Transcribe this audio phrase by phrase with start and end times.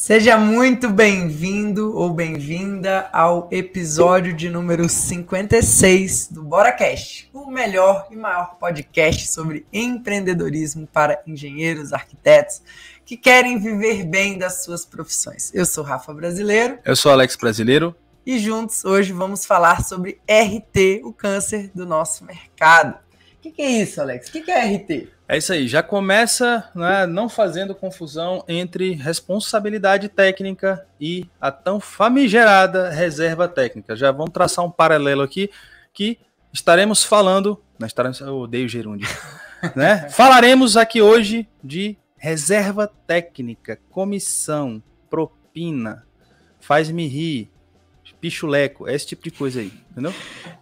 [0.00, 8.14] Seja muito bem-vindo ou bem-vinda ao episódio de número 56 do BoraCast, o melhor e
[8.14, 12.62] maior podcast sobre empreendedorismo para engenheiros, arquitetos
[13.04, 15.52] que querem viver bem das suas profissões.
[15.52, 16.78] Eu sou Rafa Brasileiro.
[16.84, 17.92] Eu sou Alex Brasileiro.
[18.24, 22.94] E juntos hoje vamos falar sobre RT, o câncer do nosso mercado.
[23.36, 24.28] O que, que é isso, Alex?
[24.28, 25.17] O que, que é RT?
[25.30, 31.78] É isso aí, já começa né, não fazendo confusão entre responsabilidade técnica e a tão
[31.78, 33.94] famigerada reserva técnica.
[33.94, 35.50] Já vamos traçar um paralelo aqui
[35.92, 36.18] que
[36.50, 37.62] estaremos falando.
[37.78, 39.06] Nós estaremos, eu odeio gerúndio.
[39.76, 40.08] né?
[40.08, 46.06] Falaremos aqui hoje de reserva técnica, comissão, propina,
[46.58, 47.50] faz-me rir,
[48.20, 50.12] pichuleco, esse tipo de coisa aí, entendeu?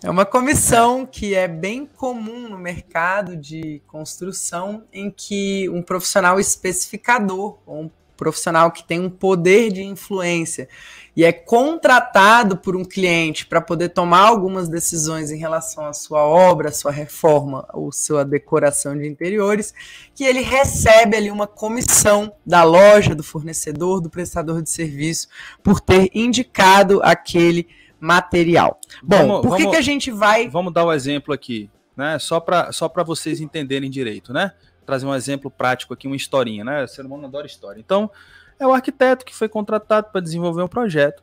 [0.03, 6.39] É uma comissão que é bem comum no mercado de construção, em que um profissional
[6.39, 10.69] especificador, ou um profissional que tem um poder de influência
[11.17, 16.23] e é contratado por um cliente para poder tomar algumas decisões em relação à sua
[16.23, 19.73] obra, sua reforma ou sua decoração de interiores,
[20.15, 25.29] que ele recebe ali uma comissão da loja, do fornecedor, do prestador de serviço
[25.63, 27.67] por ter indicado aquele
[27.99, 28.79] material.
[29.03, 30.51] Bom, vamos, por que, vamos, que a gente vai.
[30.51, 32.19] Vamos dar o um exemplo aqui, né?
[32.19, 34.53] Só para só vocês entenderem direito, né?
[34.87, 36.85] Trazer um exemplo prático aqui, uma historinha, né?
[36.85, 37.81] O ser humano adora história.
[37.81, 38.11] Então,
[38.59, 41.23] é o arquiteto que foi contratado para desenvolver um projeto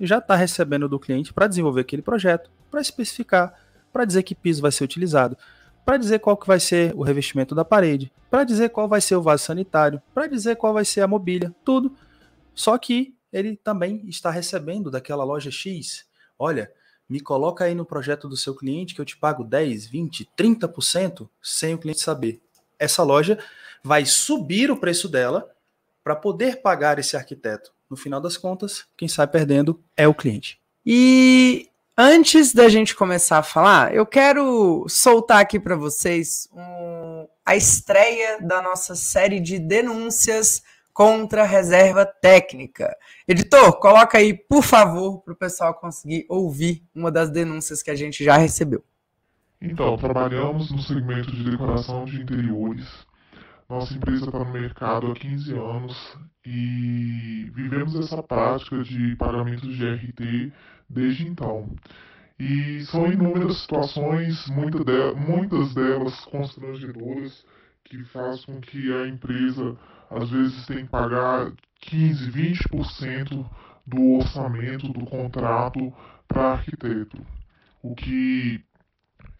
[0.00, 3.54] e já está recebendo do cliente para desenvolver aquele projeto, para especificar,
[3.92, 5.36] para dizer que piso vai ser utilizado,
[5.84, 9.16] para dizer qual que vai ser o revestimento da parede, para dizer qual vai ser
[9.16, 11.94] o vaso sanitário, para dizer qual vai ser a mobília, tudo.
[12.54, 16.06] Só que ele também está recebendo daquela loja X.
[16.38, 16.70] Olha,
[17.08, 21.28] me coloca aí no projeto do seu cliente que eu te pago 10, 20, 30%
[21.42, 22.40] sem o cliente saber
[22.82, 23.38] essa loja
[23.82, 25.48] vai subir o preço dela
[26.02, 27.72] para poder pagar esse arquiteto.
[27.88, 30.60] No final das contas, quem sai perdendo é o cliente.
[30.84, 37.54] E antes da gente começar a falar, eu quero soltar aqui para vocês um, a
[37.54, 42.96] estreia da nossa série de denúncias contra a reserva técnica.
[43.26, 47.94] Editor, coloca aí, por favor, para o pessoal conseguir ouvir uma das denúncias que a
[47.94, 48.84] gente já recebeu.
[49.64, 52.84] Então, trabalhamos no segmento de decoração de interiores.
[53.68, 59.88] Nossa empresa está no mercado há 15 anos e vivemos essa prática de pagamento de
[59.88, 60.52] RT
[60.90, 61.70] desde então.
[62.40, 67.46] E são inúmeras situações, muita de, muitas delas constrangedoras,
[67.84, 69.76] que faz com que a empresa
[70.10, 71.52] às vezes tenha que pagar
[71.82, 73.48] 15, 20%
[73.86, 75.94] do orçamento do contrato
[76.26, 77.24] para arquiteto.
[77.80, 78.64] O que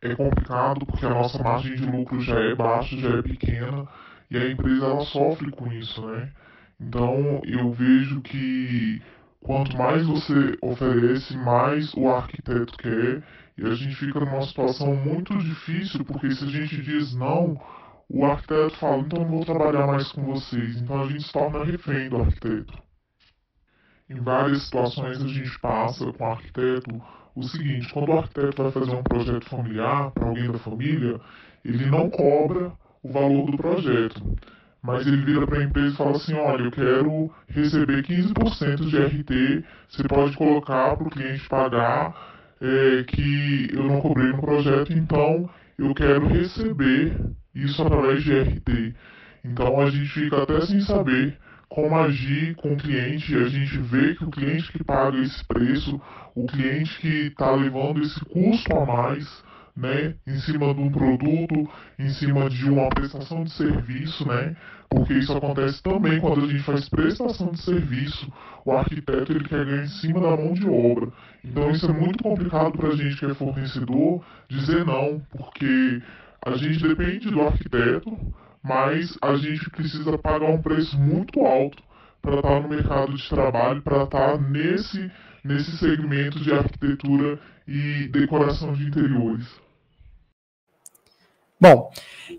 [0.02, 3.86] é complicado porque a nossa margem de lucro já é baixa, já é pequena
[4.28, 6.32] e a empresa ela sofre com isso, né?
[6.80, 9.00] Então eu vejo que
[9.40, 13.22] quanto mais você oferece, mais o arquiteto quer
[13.56, 17.60] e a gente fica numa situação muito difícil porque se a gente diz não,
[18.08, 21.64] o arquiteto fala então não vou trabalhar mais com vocês, então a gente se torna
[21.64, 22.76] refém do arquiteto.
[24.10, 27.00] Em várias situações a gente passa com o arquiteto
[27.34, 31.20] o seguinte, quando o arquiteto vai fazer um projeto familiar para alguém da família,
[31.64, 32.72] ele não cobra
[33.02, 34.22] o valor do projeto,
[34.82, 38.98] mas ele vira para a empresa e fala assim, olha, eu quero receber 15% de
[38.98, 42.14] RT, você pode colocar para o cliente pagar
[42.60, 47.16] é, que eu não cobrei no projeto, então eu quero receber
[47.54, 48.94] isso através de RT.
[49.44, 51.36] Então a gente fica até sem saber
[51.74, 56.00] como agir com o cliente, a gente vê que o cliente que paga esse preço,
[56.34, 59.42] o cliente que está levando esse custo a mais,
[59.74, 61.66] né, em cima de um produto,
[61.98, 64.54] em cima de uma prestação de serviço, né,
[64.90, 68.30] porque isso acontece também quando a gente faz prestação de serviço,
[68.66, 71.10] o arquiteto ele quer ganhar em cima da mão de obra.
[71.42, 76.02] Então isso é muito complicado para a gente que é fornecedor dizer não, porque
[76.44, 78.10] a gente depende do arquiteto,
[78.62, 81.82] mas a gente precisa pagar um preço muito alto
[82.20, 85.10] para estar no mercado de trabalho, para estar nesse,
[85.42, 89.46] nesse segmento de arquitetura e decoração de interiores.
[91.60, 91.92] Bom,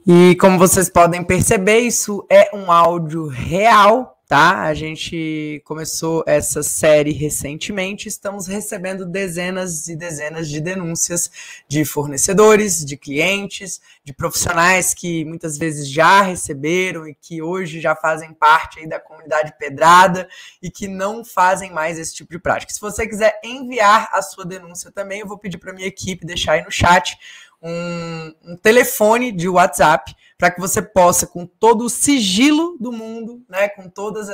[0.06, 4.64] e como vocês podem perceber, isso é um áudio real tá?
[4.64, 11.30] A gente começou essa série recentemente, estamos recebendo dezenas e dezenas de denúncias
[11.68, 17.96] de fornecedores, de clientes, de profissionais que muitas vezes já receberam e que hoje já
[17.96, 20.28] fazem parte da comunidade pedrada
[20.62, 22.74] e que não fazem mais esse tipo de prática.
[22.74, 26.54] Se você quiser enviar a sua denúncia também, eu vou pedir para minha equipe deixar
[26.54, 27.18] aí no chat
[27.63, 33.42] um, um telefone de WhatsApp para que você possa, com todo o sigilo do mundo,
[33.48, 34.27] né, com todos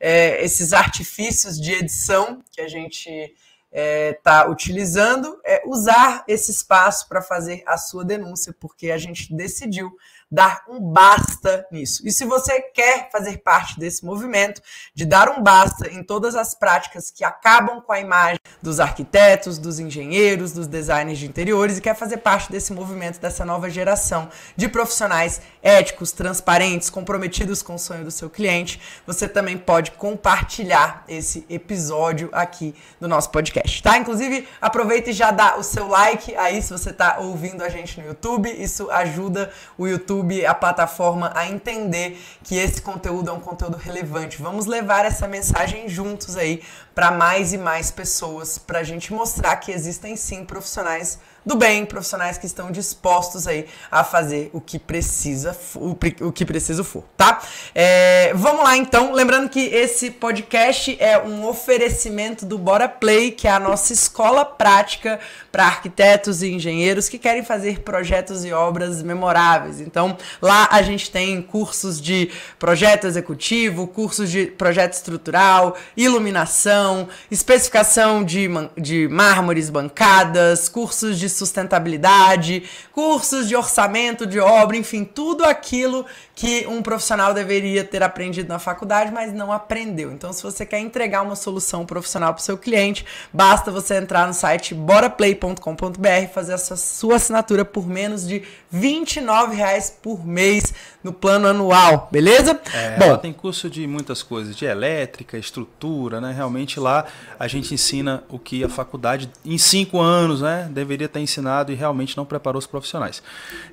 [0.00, 6.50] é, esses artifícios de edição que a gente está é, tá utilizando, é, usar esse
[6.50, 9.96] espaço para fazer a sua denúncia, porque a gente decidiu
[10.30, 12.06] dar um basta nisso.
[12.06, 14.62] E se você quer fazer parte desse movimento,
[14.94, 19.58] de dar um basta em todas as práticas que acabam com a imagem dos arquitetos,
[19.58, 24.28] dos engenheiros, dos designers de interiores e quer fazer parte desse movimento, dessa nova geração
[24.56, 31.04] de profissionais éticos, transparentes, comprometidos com o sonho do seu cliente, você também pode compartilhar
[31.08, 33.98] esse episódio aqui do nosso podcast, tá?
[33.98, 38.00] Inclusive, aproveita e já dá o seu like aí se você está ouvindo a gente
[38.00, 43.32] no YouTube, isso ajuda o YouTube YouTube, a plataforma, a entender que esse conteúdo é
[43.32, 44.40] um conteúdo relevante.
[44.40, 46.62] Vamos levar essa mensagem juntos aí
[46.94, 51.86] para mais e mais pessoas, para a gente mostrar que existem sim profissionais do bem,
[51.86, 57.40] profissionais que estão dispostos aí a fazer o que precisa, o, que preciso for, tá?
[57.74, 63.48] É, vamos lá então, lembrando que esse podcast é um oferecimento do Bora Play, que
[63.48, 65.18] é a nossa escola prática
[65.50, 69.80] para arquitetos e engenheiros que querem fazer projetos e obras memoráveis.
[69.80, 78.22] Então, lá a gente tem cursos de projeto executivo, cursos de projeto estrutural, iluminação, especificação
[78.22, 86.04] de, de mármores bancadas, cursos de sustentabilidade, cursos de orçamento de obra, enfim, tudo aquilo
[86.34, 90.10] que um profissional deveria ter aprendido na faculdade, mas não aprendeu.
[90.10, 94.26] Então, se você quer entregar uma solução profissional para o seu cliente, basta você entrar
[94.26, 98.42] no site boraplay.com.br e fazer a sua assinatura por menos de
[98.72, 99.04] R$
[99.52, 100.72] reais por mês
[101.02, 102.60] no plano anual, beleza?
[102.72, 106.32] É, Bom, tem curso de muitas coisas, de elétrica, estrutura, né?
[106.32, 107.06] Realmente lá
[107.38, 111.74] a gente ensina o que a faculdade em cinco anos, né, deveria ter ensinado e
[111.74, 113.22] realmente não preparou os profissionais.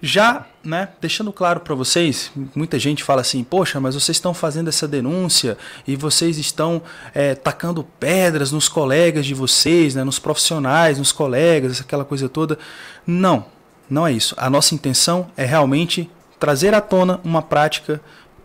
[0.02, 4.68] Já, né, deixando claro para vocês, muita gente fala assim, poxa, mas vocês estão fazendo
[4.68, 5.58] essa denúncia
[5.88, 6.82] e vocês estão
[7.14, 12.58] é, tacando pedras nos colegas de vocês, né, nos profissionais, nos colegas, aquela coisa toda.
[13.06, 13.46] Não,
[13.90, 14.36] não é isso.
[14.38, 16.10] A nossa intenção é realmente
[16.40, 18.02] trazer à tona uma prática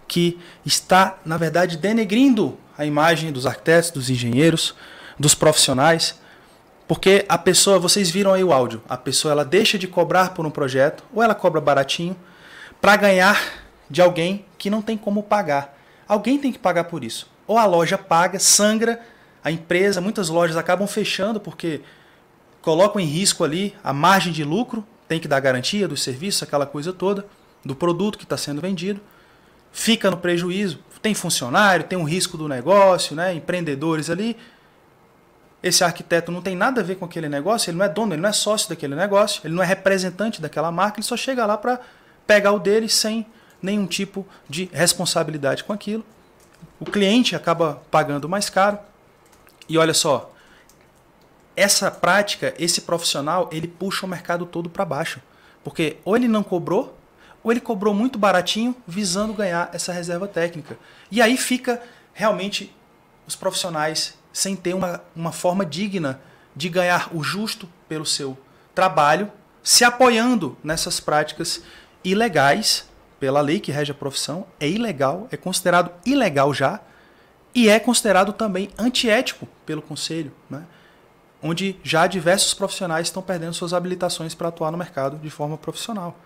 [0.08, 4.75] que está, na verdade, denegrindo a imagem dos arquitetos, dos engenheiros,
[5.19, 6.20] dos profissionais,
[6.93, 10.44] porque a pessoa, vocês viram aí o áudio, a pessoa ela deixa de cobrar por
[10.44, 12.15] um projeto, ou ela cobra baratinho,
[12.83, 13.41] para ganhar
[13.89, 15.75] de alguém que não tem como pagar.
[16.06, 17.31] Alguém tem que pagar por isso.
[17.47, 19.00] Ou a loja paga, sangra,
[19.43, 21.81] a empresa, muitas lojas acabam fechando porque
[22.61, 26.67] colocam em risco ali a margem de lucro, tem que dar garantia do serviço, aquela
[26.67, 27.25] coisa toda,
[27.65, 29.00] do produto que está sendo vendido,
[29.73, 30.79] fica no prejuízo.
[31.00, 33.33] Tem funcionário, tem um risco do negócio, né?
[33.33, 34.37] empreendedores ali.
[35.62, 38.23] Esse arquiteto não tem nada a ver com aquele negócio, ele não é dono, ele
[38.23, 41.56] não é sócio daquele negócio, ele não é representante daquela marca, ele só chega lá
[41.56, 41.81] para
[42.26, 43.26] pegar o dele sem
[43.62, 46.05] nenhum tipo de responsabilidade com aquilo.
[46.81, 48.79] O cliente acaba pagando mais caro.
[49.69, 50.32] E olha só,
[51.55, 55.20] essa prática, esse profissional, ele puxa o mercado todo para baixo.
[55.62, 56.99] Porque ou ele não cobrou,
[57.43, 60.76] ou ele cobrou muito baratinho visando ganhar essa reserva técnica.
[61.11, 61.81] E aí fica
[62.12, 62.75] realmente
[63.26, 66.20] os profissionais sem ter uma, uma forma digna
[66.55, 68.38] de ganhar o justo pelo seu
[68.75, 69.31] trabalho,
[69.62, 71.62] se apoiando nessas práticas
[72.05, 72.88] ilegais
[73.20, 76.81] pela lei que rege a profissão, é ilegal, é considerado ilegal já,
[77.55, 80.65] e é considerado também antiético pelo Conselho, né?
[81.43, 86.19] onde já diversos profissionais estão perdendo suas habilitações para atuar no mercado de forma profissional.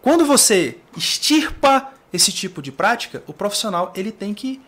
[0.00, 4.62] Quando você extirpa esse tipo de prática, o profissional ele tem que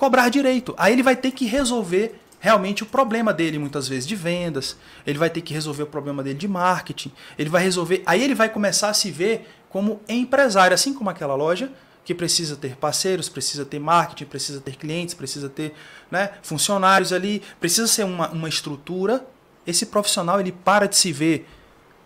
[0.00, 0.74] cobrar direito.
[0.78, 5.18] Aí ele vai ter que resolver realmente o problema dele muitas vezes de vendas, ele
[5.18, 8.48] vai ter que resolver o problema dele de marketing, ele vai resolver, aí ele vai
[8.48, 11.70] começar a se ver como empresário, assim como aquela loja
[12.02, 15.74] que precisa ter parceiros, precisa ter marketing, precisa ter clientes, precisa ter
[16.10, 19.22] né, funcionários ali, precisa ser uma, uma estrutura.
[19.66, 21.46] Esse profissional ele para de se ver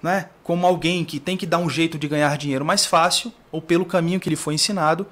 [0.03, 3.63] né, como alguém que tem que dar um jeito de ganhar dinheiro mais fácil ou
[3.63, 5.07] pelo caminho que ele foi ensinado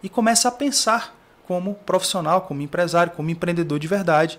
[0.00, 1.17] e começa a pensar
[1.48, 4.38] como profissional, como empresário, como empreendedor de verdade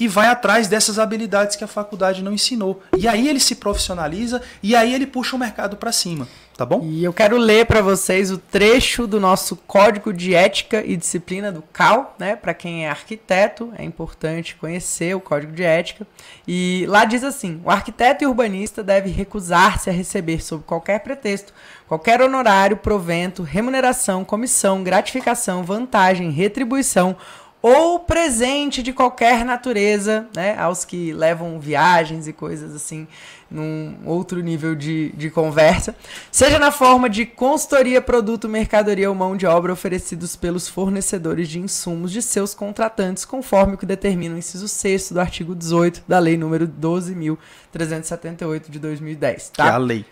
[0.00, 2.82] e vai atrás dessas habilidades que a faculdade não ensinou.
[2.96, 6.26] E aí ele se profissionaliza e aí ele puxa o mercado para cima,
[6.56, 6.80] tá bom?
[6.82, 11.52] E eu quero ler para vocês o trecho do nosso Código de Ética e Disciplina
[11.52, 12.34] do CAL, né?
[12.34, 16.06] Para quem é arquiteto, é importante conhecer o Código de Ética.
[16.48, 21.52] E lá diz assim: "O arquiteto e urbanista deve recusar-se a receber sob qualquer pretexto
[21.86, 27.16] qualquer honorário, provento, remuneração, comissão, gratificação, vantagem, retribuição
[27.62, 33.06] ou presente de qualquer natureza, né, aos que levam viagens e coisas assim,
[33.50, 35.94] num outro nível de, de conversa,
[36.30, 41.58] seja na forma de consultoria, produto, mercadoria ou mão de obra oferecidos pelos fornecedores de
[41.58, 46.18] insumos de seus contratantes, conforme o que determina o inciso 6 do artigo 18 da
[46.18, 49.64] Lei número 12.378 de 2010, tá?
[49.64, 50.06] Que é a lei.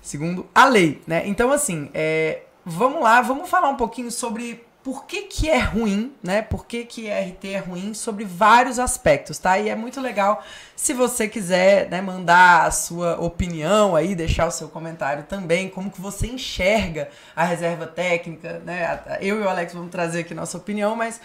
[0.00, 1.26] Segundo a lei, né?
[1.26, 6.12] Então, assim, é, vamos lá, vamos falar um pouquinho sobre por que, que é ruim,
[6.22, 6.42] né?
[6.42, 9.58] Por que, que RT é ruim sobre vários aspectos, tá?
[9.58, 10.44] E é muito legal
[10.76, 15.90] se você quiser né, mandar a sua opinião aí, deixar o seu comentário também, como
[15.90, 19.00] que você enxerga a reserva técnica, né?
[19.20, 21.20] Eu e o Alex vamos trazer aqui nossa opinião, mas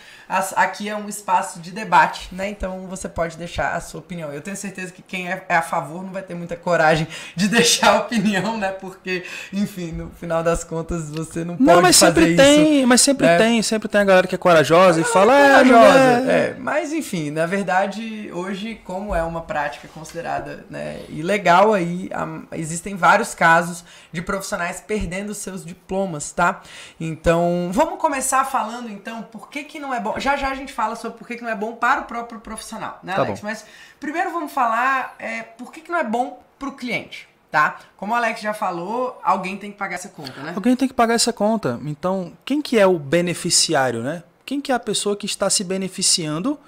[0.55, 2.47] aqui é um espaço de debate, né?
[2.49, 4.31] Então você pode deixar a sua opinião.
[4.31, 7.49] Eu tenho certeza que quem é, é a favor não vai ter muita coragem de
[7.49, 8.71] deixar a opinião, né?
[8.71, 12.37] Porque, enfim, no final das contas você não pode não, mas fazer sempre isso.
[12.37, 13.37] Tem, mas sempre né?
[13.37, 15.99] tem, sempre tem a galera que é corajosa e fala, é, corajosa.
[15.99, 16.55] É, é.
[16.59, 22.09] Mas enfim, na verdade, hoje, como é uma prática considerada né, ilegal, aí
[22.51, 26.61] existem vários casos de profissionais perdendo seus diplomas, tá?
[26.99, 30.19] Então, vamos começar falando então por que, que não é bom.
[30.19, 32.39] Já já a gente fala sobre por que, que não é bom para o próprio
[32.39, 33.41] profissional, né, tá Alex?
[33.41, 33.65] Mas
[33.99, 37.27] primeiro vamos falar é, por que, que não é bom para o cliente.
[37.51, 37.79] Tá?
[37.97, 40.53] Como o Alex já falou, alguém tem que pagar essa conta, né?
[40.55, 41.79] Alguém tem que pagar essa conta.
[41.83, 44.21] Então, quem que é o beneficiário, né?
[44.45, 46.59] Quem que é a pessoa que está se beneficiando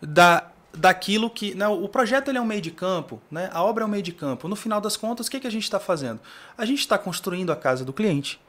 [0.00, 0.44] da
[0.76, 1.54] daquilo que.
[1.54, 4.02] Né, o projeto ele é um meio de campo, né, a obra é um meio
[4.02, 4.46] de campo.
[4.46, 6.20] No final das contas, o que, que a gente está fazendo?
[6.56, 8.40] A gente está construindo a casa do cliente,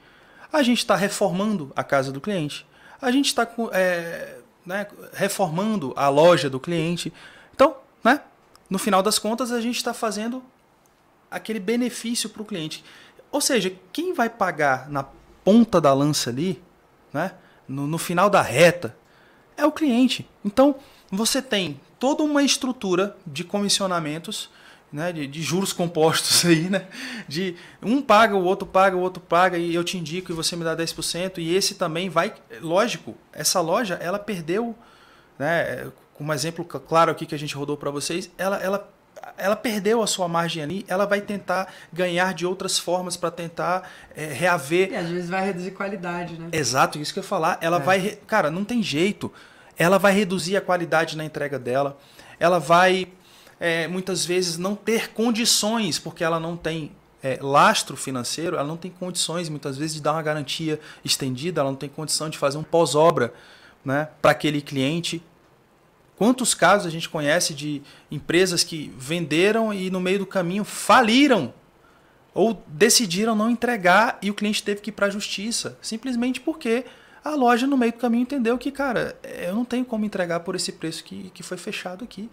[0.52, 2.66] a gente está reformando a casa do cliente,
[3.02, 7.14] a gente está é, né, reformando a loja do cliente.
[7.56, 8.22] Então, né,
[8.70, 10.44] no final das contas, a gente está fazendo
[11.30, 12.84] aquele benefício para o cliente.
[13.32, 15.04] Ou seja, quem vai pagar na
[15.44, 16.62] ponta da lança ali,
[17.14, 17.34] né,
[17.68, 18.96] no, no final da reta,
[19.56, 20.28] é o cliente.
[20.44, 20.76] Então,
[21.12, 24.50] você tem toda uma estrutura de comissionamentos,
[24.92, 26.88] né, de, de, juros compostos aí, né?
[27.28, 30.56] De um paga, o outro paga, o outro paga, e eu te indico e você
[30.56, 32.34] me dá 10%, e esse também vai.
[32.62, 34.76] Lógico, essa loja ela perdeu,
[35.38, 35.92] né?
[36.20, 38.92] Um exemplo claro aqui que a gente rodou para vocês, ela, ela,
[39.38, 43.90] ela perdeu a sua margem ali, ela vai tentar ganhar de outras formas para tentar
[44.16, 44.92] é, reaver.
[44.92, 46.50] E às vezes vai reduzir qualidade, né?
[46.52, 47.58] Exato, isso que eu ia falar.
[47.62, 47.80] Ela é.
[47.80, 48.18] vai.
[48.28, 49.32] Cara, não tem jeito
[49.78, 51.98] ela vai reduzir a qualidade na entrega dela,
[52.40, 53.08] ela vai
[53.60, 56.92] é, muitas vezes não ter condições, porque ela não tem
[57.22, 61.70] é, lastro financeiro, ela não tem condições muitas vezes de dar uma garantia estendida, ela
[61.70, 63.34] não tem condição de fazer um pós-obra
[63.86, 65.24] né, para aquele cliente.
[66.18, 71.54] Quantos casos a gente conhece de empresas que venderam e no meio do caminho faliram
[72.34, 76.86] ou decidiram não entregar e o cliente teve que ir para a justiça, simplesmente porque
[77.24, 80.56] a loja no meio do caminho entendeu que, cara, eu não tenho como entregar por
[80.56, 82.30] esse preço que, que foi fechado aqui.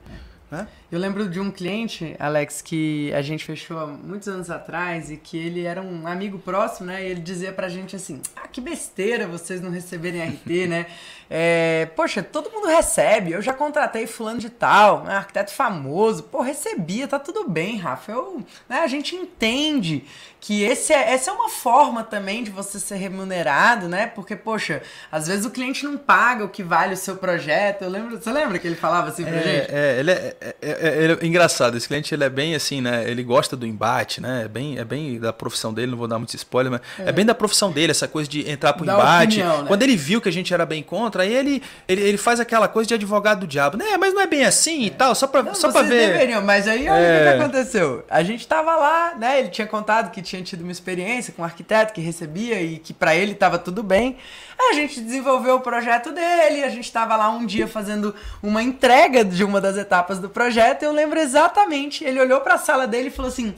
[0.51, 0.69] Né?
[0.93, 5.17] Eu lembro de um cliente, Alex, que a gente fechou há muitos anos atrás e
[5.17, 7.03] que ele era um amigo próximo, né?
[7.03, 10.87] E ele dizia pra gente assim: ah, que besteira vocês não receberem RT, né?
[11.37, 13.33] É, poxa, todo mundo recebe.
[13.33, 16.23] Eu já contratei fulano de tal, um arquiteto famoso.
[16.23, 18.13] Pô, recebia, tá tudo bem, Rafa.
[18.13, 20.05] Eu, né, a gente entende
[20.45, 24.07] que esse é, essa é uma forma também de você ser remunerado, né?
[24.07, 27.83] Porque, poxa, às vezes o cliente não paga o que vale o seu projeto.
[27.83, 29.75] Eu lembro, você lembra que ele falava assim pra é, gente?
[29.75, 31.79] É, ele é, é, é, é, engraçado.
[31.79, 33.11] Esse cliente ele é bem assim, né?
[33.11, 34.43] Ele gosta do embate, né?
[34.45, 37.25] É bem, é bem da profissão dele, não vou dar muito spoiler, mas é, bem
[37.25, 39.41] da profissão dele, essa coisa de entrar pro da embate.
[39.41, 39.69] Opinião, né?
[39.69, 42.69] Quando ele viu que a gente era bem contra, aí ele, ele, ele faz aquela
[42.69, 43.97] coisa de advogado do diabo, né?
[43.99, 46.13] Mas não é bem assim e tal, só pra, não, só pra ver.
[46.13, 48.05] Deveriam, mas aí olha o que aconteceu.
[48.09, 49.41] A gente tava lá, né?
[49.41, 52.93] Ele tinha contado que tinha tido uma experiência com um arquiteto que recebia e que
[52.93, 54.17] para ele estava tudo bem.
[54.59, 59.25] A gente desenvolveu o projeto dele, a gente estava lá um dia fazendo uma entrega
[59.25, 60.83] de uma das etapas do projeto.
[60.83, 63.55] E eu lembro exatamente, ele olhou para a sala dele e falou assim: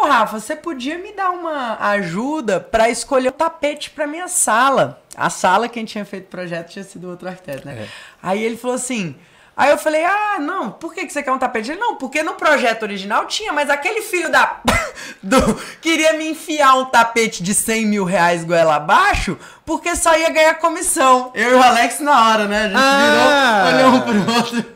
[0.00, 5.02] Ô Rafa, você podia me dar uma ajuda para escolher o tapete para minha sala?
[5.16, 7.84] A sala quem tinha feito o projeto tinha sido outro arquiteto, né?
[7.84, 7.88] É.
[8.22, 9.14] Aí ele falou assim:
[9.56, 11.70] Aí eu falei, ah, não, por que, que você quer um tapete?
[11.70, 14.60] Ele, não, porque no projeto original tinha, mas aquele filho da.
[15.22, 20.28] do, queria me enfiar um tapete de 100 mil reais goela abaixo, porque só ia
[20.30, 21.30] ganhar comissão.
[21.34, 22.64] Eu e o Alex na hora, né?
[22.64, 23.64] A gente ah.
[23.70, 24.73] virou, olhou um pro outro.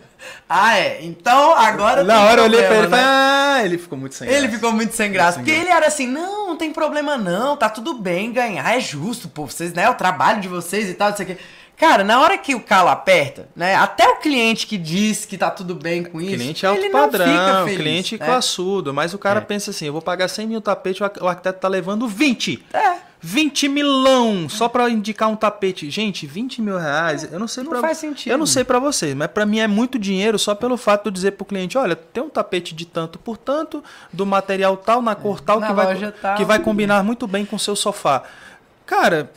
[0.49, 1.01] Ah, é.
[1.03, 2.03] Então agora.
[2.03, 2.97] Na hora eu olhei pra ele e né?
[2.97, 4.43] falei, ah, ele ficou muito sem graça.
[4.43, 5.39] Ele ficou muito sem graça.
[5.39, 9.29] porque ele era assim, não, não tem problema não, tá tudo bem ganhar, é justo,
[9.29, 11.39] pô, vocês, né, o trabalho de vocês e tal, não sei o quê.
[11.77, 13.77] Cara, na hora que o calo aperta, né?
[13.77, 16.35] Até o cliente que diz que tá tudo bem com isso.
[16.35, 18.27] Cliente alto ele padrão, feliz, cliente né?
[18.27, 18.93] classudo.
[18.93, 19.43] Mas o cara é.
[19.43, 22.65] pensa assim: eu vou pagar 100 mil tapetes, o arquiteto tá levando 20.
[22.75, 23.08] É.
[23.21, 25.91] 20 milão só para indicar um tapete.
[25.91, 28.33] Gente, 20 mil reais, eu não sei Não pra, faz sentido.
[28.33, 31.09] Eu não sei para vocês, mas para mim é muito dinheiro só pelo fato de
[31.09, 33.83] eu dizer pro cliente, olha, tem um tapete de tanto por tanto,
[34.13, 36.37] do material tal, na cor tal, É, na que vai, tal.
[36.37, 38.23] que vai combinar muito bem com o seu sofá.
[38.87, 39.31] Cara,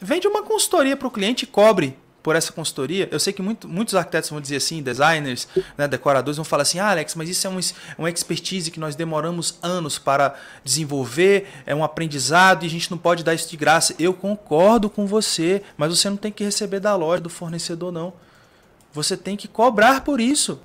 [0.00, 3.08] vende uma consultoria pro cliente e cobre por essa consultoria.
[3.12, 5.46] Eu sei que muito- muitos arquitetos vão dizer assim, designers,
[5.78, 8.80] né, decoradores vão falar assim, ah, Alex, mas isso é um, es- uma expertise que
[8.80, 13.48] nós demoramos anos para desenvolver, é um aprendizado e a gente não pode dar isso
[13.48, 13.94] de graça.
[13.96, 18.12] Eu concordo com você, mas você não tem que receber da loja, do fornecedor, não.
[18.92, 20.58] Você tem que cobrar por isso.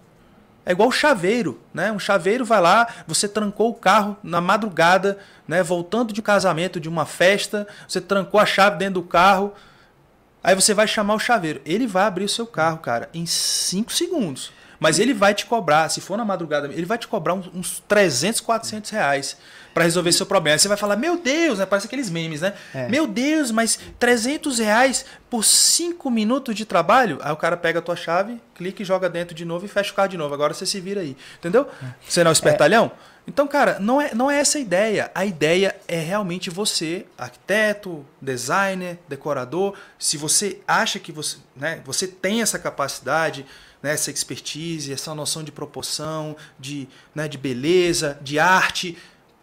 [0.66, 1.92] É igual chaveiro, né?
[1.92, 5.62] Um chaveiro vai lá, você trancou o carro na madrugada, né?
[5.62, 9.54] Voltando de um casamento, de uma festa, você trancou a chave dentro do carro.
[10.44, 11.62] Aí você vai chamar o chaveiro.
[11.66, 14.52] Ele vai abrir o seu carro, cara, em 5 segundos.
[14.80, 17.84] Mas ele vai te cobrar, se for na madrugada, ele vai te cobrar uns, uns
[17.88, 19.38] 300, 400 reais
[19.74, 20.56] para resolver seu problema.
[20.56, 21.66] Aí você vai falar, meu Deus, né?
[21.66, 22.54] parece aqueles memes, né?
[22.74, 22.88] É.
[22.88, 27.20] Meu Deus, mas 300 reais por 5 minutos de trabalho?
[27.22, 29.92] Aí o cara pega a tua chave, clica e joga dentro de novo e fecha
[29.92, 30.34] o carro de novo.
[30.34, 31.68] Agora você se vira aí, entendeu?
[32.08, 32.92] Você não é o espertalhão?
[33.28, 35.12] Então, cara, não é, não é essa a ideia.
[35.14, 42.08] A ideia é realmente você, arquiteto, designer, decorador, se você acha que você, né, você
[42.08, 43.46] tem essa capacidade,
[43.82, 48.98] né, essa expertise, essa noção de proporção, de, né, de beleza, de arte,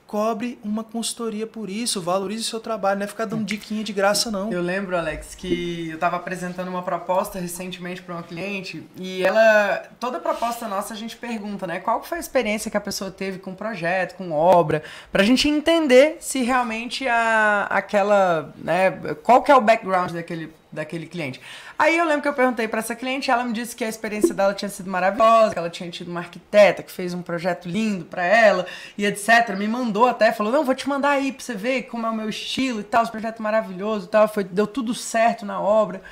[0.08, 3.92] cobre uma consultoria por isso, valorize o seu trabalho, não é ficar dando diquinha de
[3.92, 4.50] graça, não.
[4.50, 9.82] Eu lembro, Alex, que eu estava apresentando uma proposta recentemente para uma cliente e ela,
[10.00, 13.38] toda proposta nossa a gente pergunta, né, qual foi a experiência que a pessoa teve
[13.38, 18.90] com o projeto, com obra, pra gente entender se realmente a, aquela, né,
[19.22, 21.40] qual que é o background daquele, daquele cliente.
[21.78, 24.34] Aí eu lembro que eu perguntei para essa cliente, ela me disse que a experiência
[24.34, 28.04] dela tinha sido maravilhosa, que ela tinha tido uma arquiteta que fez um projeto lindo
[28.04, 29.56] para ela e etc.
[29.56, 32.14] Me mandou até, falou: "Não, vou te mandar aí para você ver como é o
[32.14, 36.02] meu estilo e tal, esse projeto maravilhoso e tal, foi deu tudo certo na obra".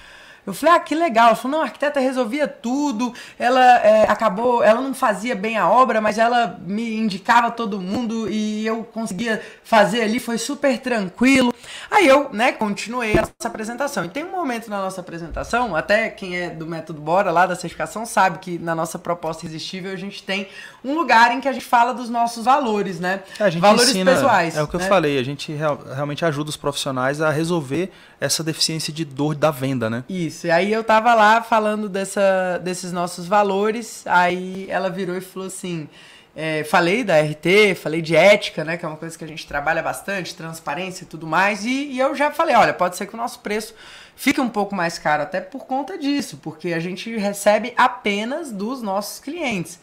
[0.47, 1.29] Eu falei, ah, que legal.
[1.29, 3.13] Ela falou, não, a arquiteta resolvia tudo.
[3.39, 8.31] Ela é, acabou, ela não fazia bem a obra, mas ela me indicava todo mundo
[8.31, 11.53] e eu conseguia fazer ali, foi super tranquilo.
[11.91, 14.05] Aí eu, né, continuei a nossa apresentação.
[14.05, 17.55] E tem um momento na nossa apresentação, até quem é do método Bora, lá da
[17.55, 20.49] certificação, sabe que na nossa proposta irresistível a gente tem
[20.87, 23.23] um lugar em que a gente fala dos nossos valores, né?
[23.41, 24.57] A gente valores ensina, pessoais.
[24.57, 24.85] É o que né?
[24.85, 29.35] eu falei, a gente real- realmente ajuda os profissionais a resolver essa deficiência de dor
[29.35, 30.05] da venda, né?
[30.09, 35.21] Isso, e aí eu tava lá falando dessa, desses nossos valores, aí ela virou e
[35.21, 35.89] falou assim,
[36.37, 39.47] é, falei da RT, falei de ética, né, que é uma coisa que a gente
[39.47, 43.15] trabalha bastante, transparência e tudo mais, e, e eu já falei, olha, pode ser que
[43.15, 43.75] o nosso preço
[44.15, 48.83] fique um pouco mais caro, até por conta disso, porque a gente recebe apenas dos
[48.83, 49.81] nossos clientes.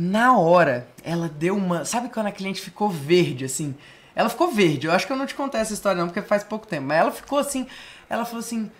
[0.00, 1.84] Na hora, ela deu uma.
[1.84, 3.74] Sabe quando a cliente ficou verde, assim?
[4.14, 4.86] Ela ficou verde.
[4.86, 6.86] Eu acho que eu não te contei essa história, não, porque faz pouco tempo.
[6.86, 7.66] Mas ela ficou assim.
[8.08, 8.70] Ela falou assim.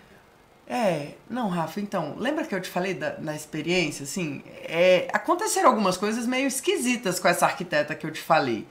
[0.65, 4.43] É, não, Rafa, então, lembra que eu te falei da, da experiência, assim?
[4.63, 8.65] É, aconteceram algumas coisas meio esquisitas com essa arquiteta que eu te falei.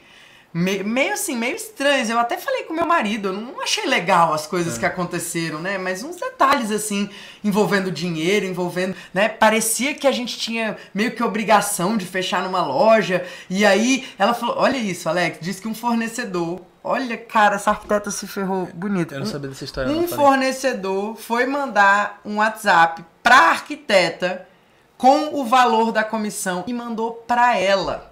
[0.52, 2.08] Me- meio assim, meio estranhas.
[2.08, 5.76] Eu até falei com meu marido, eu não achei legal as coisas que aconteceram, né?
[5.76, 7.10] Mas uns detalhes, assim,
[7.44, 9.28] envolvendo dinheiro, envolvendo, né?
[9.28, 13.24] Parecia que a gente tinha meio que obrigação de fechar numa loja.
[13.50, 16.60] E aí ela falou: Olha isso, Alex, disse que um fornecedor.
[16.82, 19.12] Olha, cara, essa arquiteta se ferrou bonito.
[19.12, 19.92] Eu não sabia dessa história.
[19.92, 24.48] um fornecedor foi mandar um WhatsApp pra arquiteta
[24.96, 28.10] com o valor da comissão e mandou pra ela.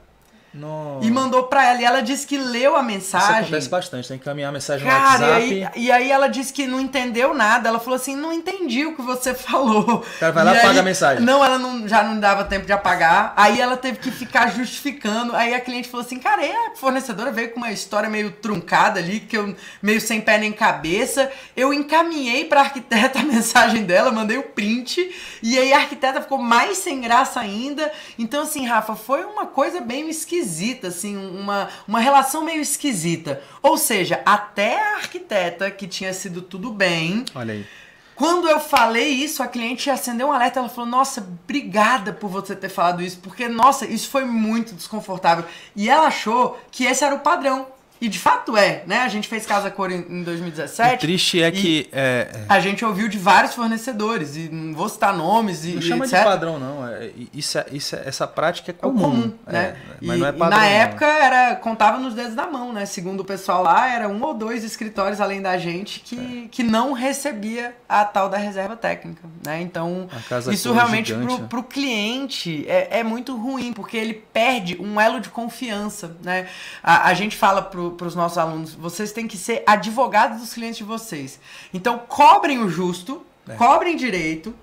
[0.56, 1.06] Nossa.
[1.06, 1.80] E mandou pra ela.
[1.80, 3.40] E ela disse que leu a Isso mensagem.
[3.42, 5.46] acontece bastante, tem que encaminhar a mensagem no Cara, WhatsApp.
[5.52, 7.68] e aí, e aí ela disse que não entendeu nada.
[7.68, 10.04] Ela falou assim: não entendi o que você falou.
[10.18, 11.24] Cara vai lá e apaga a mensagem.
[11.24, 13.32] Não, ela não, já não dava tempo de apagar.
[13.36, 15.34] Aí ela teve que ficar justificando.
[15.36, 18.98] Aí a cliente falou assim: cara, e a fornecedora veio com uma história meio truncada
[19.00, 21.30] ali, que eu meio sem pé nem cabeça.
[21.56, 25.10] Eu encaminhei pra arquiteta a mensagem dela, mandei o print.
[25.42, 27.90] E aí a arquiteta ficou mais sem graça ainda.
[28.18, 30.45] Então, assim, Rafa, foi uma coisa bem esquisita,
[30.88, 33.42] assim, uma, uma relação meio esquisita.
[33.62, 37.66] Ou seja, até a arquiteta, que tinha sido tudo bem, Olha aí.
[38.14, 40.60] quando eu falei isso, a cliente acendeu um alerta.
[40.60, 45.44] Ela falou: Nossa, obrigada por você ter falado isso, porque, nossa, isso foi muito desconfortável.
[45.74, 47.66] E ela achou que esse era o padrão.
[48.00, 48.98] E de fato é, né?
[49.00, 50.98] A gente fez Casa Cor em, em O 2017.
[51.00, 51.88] triste é que.
[51.92, 55.80] é, é, A gente ouviu de vários fornecedores, e não vou citar nomes e, não
[55.80, 56.18] chama etc.
[56.18, 56.86] de padrão, não.
[56.86, 59.10] É, isso é- isso é- essa prática é É o comum.
[59.10, 59.76] comum, é, né?
[60.02, 60.58] mas e, não é e padrão.
[60.58, 60.70] na não.
[60.72, 62.84] época era contava nos dedos da mão, né?
[62.84, 66.48] Segundo o pessoal lá, era um ou dois escritórios além da gente que, É.
[66.50, 69.60] que não recebia a tal da reserva técnica, né?
[69.62, 70.06] Então
[70.52, 71.46] isso realmente gigante, pro, né?
[71.48, 76.46] pro cliente é, é muito ruim porque ele perde um elo de confiança, né?
[76.82, 80.54] A, a gente fala pro para os nossos alunos, vocês têm que ser advogados dos
[80.54, 81.40] clientes de vocês.
[81.72, 83.54] Então, cobrem o justo, é.
[83.54, 84.54] cobrem direito.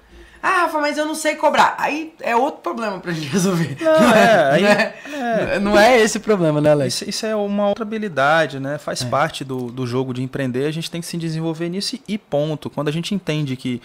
[0.42, 1.74] Ah, Rafa, mas eu não sei cobrar.
[1.78, 3.78] Aí é outro problema pra gente resolver.
[3.80, 4.96] Não, não é, aí, é,
[5.56, 6.96] é, não é esse o problema, né, Alex?
[6.96, 8.78] Isso, isso, é uma outra habilidade, né?
[8.78, 9.06] Faz é.
[9.06, 10.66] parte do, do jogo de empreender.
[10.66, 12.70] A gente tem que se desenvolver nisso e ponto.
[12.70, 13.82] Quando a gente entende que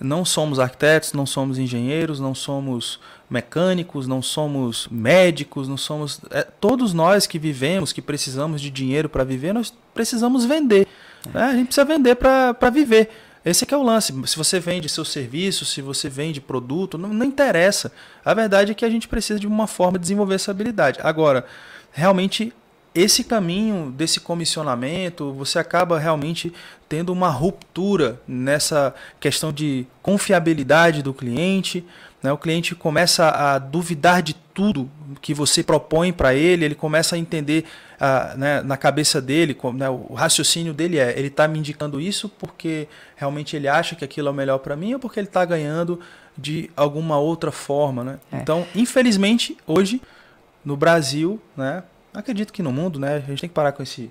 [0.00, 2.98] não somos arquitetos, não somos engenheiros, não somos
[3.28, 6.20] mecânicos, não somos médicos, não somos.
[6.30, 10.86] É, todos nós que vivemos, que precisamos de dinheiro para viver, nós precisamos vender.
[11.32, 11.42] Né?
[11.42, 13.10] A gente precisa vender para viver.
[13.44, 14.12] Esse é é o lance.
[14.26, 17.92] Se você vende seu serviço, se você vende produto, não, não interessa.
[18.24, 20.98] A verdade é que a gente precisa de uma forma de desenvolver essa habilidade.
[21.02, 21.46] Agora,
[21.90, 22.52] realmente
[22.94, 26.52] esse caminho desse comissionamento, você acaba realmente
[26.88, 31.84] tendo uma ruptura nessa questão de confiabilidade do cliente.
[32.22, 32.32] Né?
[32.32, 37.18] O cliente começa a duvidar de tudo que você propõe para ele, ele começa a
[37.18, 37.64] entender
[38.00, 42.28] uh, né, na cabeça dele, né, o raciocínio dele é: ele está me indicando isso
[42.28, 45.44] porque realmente ele acha que aquilo é o melhor para mim ou porque ele está
[45.44, 46.00] ganhando
[46.36, 48.04] de alguma outra forma.
[48.04, 48.18] Né?
[48.32, 48.36] É.
[48.38, 50.02] Então, infelizmente, hoje,
[50.64, 54.10] no Brasil, né, acredito que no mundo, né, a gente tem que parar com esse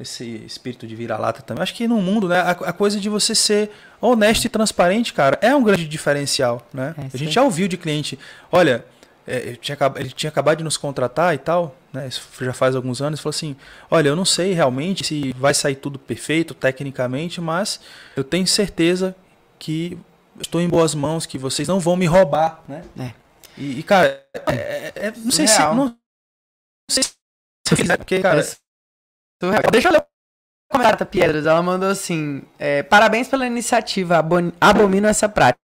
[0.00, 1.62] esse espírito de vira-lata também.
[1.62, 5.38] Acho que no mundo, né, a, a, coisa de você ser honesto e transparente, cara,
[5.42, 6.94] é um grande diferencial, né?
[6.96, 8.18] É, a gente já ouviu de cliente,
[8.50, 8.84] olha,
[9.26, 12.08] é, ele, tinha, ele tinha acabado de nos contratar e tal, né?
[12.08, 13.54] Isso já faz alguns anos, falou assim,
[13.90, 17.80] olha, eu não sei realmente se vai sair tudo perfeito tecnicamente, mas
[18.16, 19.14] eu tenho certeza
[19.58, 19.98] que
[20.40, 22.82] estou em boas mãos, que vocês não vão me roubar, né?
[22.98, 23.12] É.
[23.58, 25.96] E, e, cara, é, é, é não sei se não, não
[26.90, 27.10] sei se
[27.98, 28.42] porque, cara,
[29.72, 30.04] Deixa eu ler o
[30.72, 31.46] comentário da Piedras.
[31.46, 34.24] Ela mandou assim: é, Parabéns pela iniciativa,
[34.60, 35.60] abomino essa prática.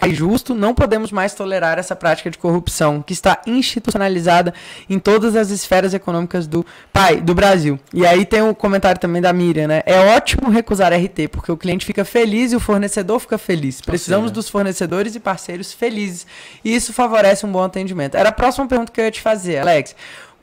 [0.00, 4.52] É justo, não podemos mais tolerar essa prática de corrupção que está institucionalizada
[4.90, 7.78] em todas as esferas econômicas do pai do Brasil.
[7.94, 9.82] E aí tem o um comentário também da Miriam, né?
[9.86, 13.80] É ótimo recusar RT, porque o cliente fica feliz e o fornecedor fica feliz.
[13.80, 16.26] Precisamos dos fornecedores e parceiros felizes.
[16.64, 18.16] E isso favorece um bom atendimento.
[18.16, 19.94] Era a próxima pergunta que eu ia te fazer, Alex.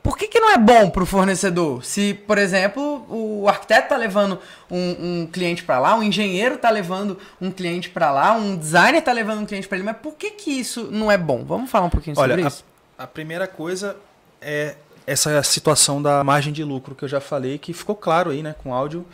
[0.04, 1.82] Por que, que não é bom para o fornecedor?
[1.82, 4.38] Se, por exemplo, o arquiteto está levando
[4.70, 8.98] um, um cliente para lá, um engenheiro está levando um cliente para lá, um designer
[8.98, 11.42] está levando um cliente para ele, mas por que, que isso não é bom?
[11.42, 12.62] Vamos falar um pouquinho Olha, sobre isso?
[12.98, 13.96] A, a primeira coisa
[14.42, 14.74] é
[15.06, 18.54] essa situação da margem de lucro que eu já falei, que ficou claro aí né,
[18.62, 19.06] com o áudio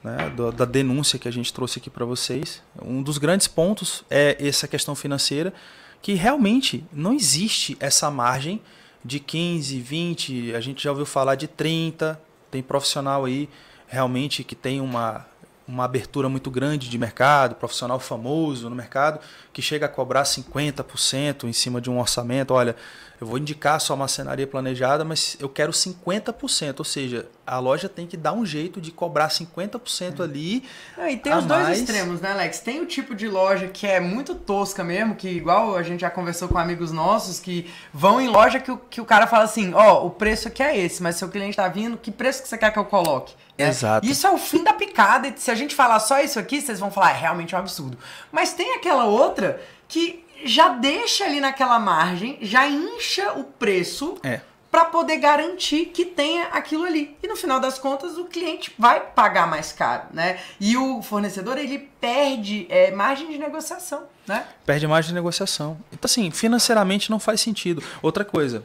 [0.00, 2.62] né, da, da denúncia que a gente trouxe aqui para vocês.
[2.80, 5.52] Um dos grandes pontos é essa questão financeira,
[6.00, 8.62] que realmente não existe essa margem
[9.06, 12.20] de 15, 20, a gente já ouviu falar de 30.
[12.50, 13.48] Tem profissional aí
[13.86, 15.24] realmente que tem uma,
[15.66, 19.20] uma abertura muito grande de mercado, profissional famoso no mercado,
[19.52, 22.52] que chega a cobrar 50% em cima de um orçamento.
[22.52, 22.74] Olha,
[23.20, 27.88] eu vou indicar a sua marcenaria planejada, mas eu quero 50%, ou seja, a loja
[27.88, 30.62] tem que dar um jeito de cobrar 50% ali.
[30.96, 31.78] Não, e tem os dois mais.
[31.78, 32.60] extremos, né, Alex?
[32.60, 36.10] Tem o tipo de loja que é muito tosca mesmo, que igual a gente já
[36.10, 39.72] conversou com amigos nossos, que vão em loja que o, que o cara fala assim,
[39.72, 42.48] ó, oh, o preço aqui é esse, mas seu cliente tá vindo, que preço que
[42.48, 43.34] você quer que eu coloque?
[43.56, 43.68] Né?
[43.68, 44.06] Exato.
[44.06, 46.90] Isso é o fim da picada, se a gente falar só isso aqui, vocês vão
[46.90, 47.96] falar, é realmente um absurdo.
[48.30, 54.40] Mas tem aquela outra que já deixa ali naquela margem, já incha o preço é.
[54.70, 57.16] para poder garantir que tenha aquilo ali.
[57.22, 60.38] E no final das contas, o cliente vai pagar mais caro, né?
[60.60, 64.46] E o fornecedor, ele perde é, margem de negociação, né?
[64.64, 65.78] Perde margem de negociação.
[65.92, 67.82] Então, assim, financeiramente não faz sentido.
[68.02, 68.64] Outra coisa,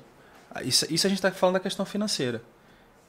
[0.64, 2.42] isso, isso a gente está falando da questão financeira.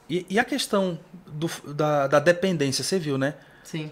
[0.09, 3.35] E, e a questão do, da, da dependência, você viu, né?
[3.63, 3.91] Sim.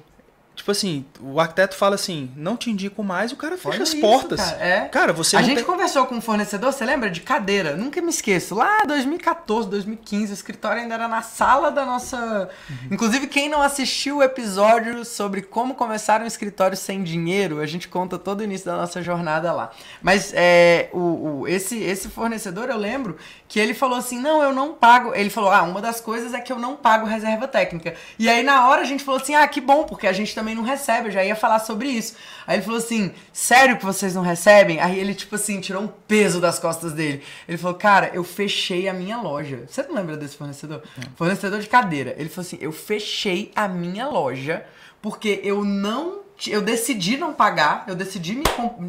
[0.62, 3.89] Tipo assim, o arquiteto fala assim, não te indico mais, o cara fecha Olha as
[3.89, 4.39] isso, portas.
[4.39, 4.82] Cara, é.
[4.89, 5.65] cara você A gente tem...
[5.65, 7.10] conversou com um fornecedor, você lembra?
[7.10, 7.76] De cadeira.
[7.76, 8.54] Nunca me esqueço.
[8.54, 12.47] Lá 2014, 2015, o escritório ainda era na sala da nossa.
[12.69, 12.89] Uhum.
[12.91, 17.88] Inclusive, quem não assistiu o episódio sobre como começar um escritório sem dinheiro, a gente
[17.88, 19.71] conta todo o início da nossa jornada lá.
[20.00, 24.54] Mas é, o, o, esse, esse fornecedor, eu lembro que ele falou assim: não, eu
[24.54, 25.12] não pago.
[25.15, 27.95] Ele falou: ah, uma das coisas é que eu não pago reserva técnica.
[28.19, 30.51] E aí, na hora, a gente falou assim: ah, que bom, porque a gente também
[30.56, 32.16] não recebe, eu já ia falar sobre isso.
[32.46, 34.80] Aí ele falou assim: sério que vocês não recebem?
[34.80, 37.24] Aí ele, tipo assim, tirou um peso das costas dele.
[37.48, 39.64] Ele falou: cara, eu fechei a minha loja.
[39.68, 40.82] Você não lembra desse fornecedor?
[40.98, 41.08] É.
[41.16, 42.16] Fornecedor de cadeira.
[42.18, 44.66] Ele falou assim: eu fechei a minha loja
[45.02, 48.44] porque eu não eu decidi não pagar, eu decidi me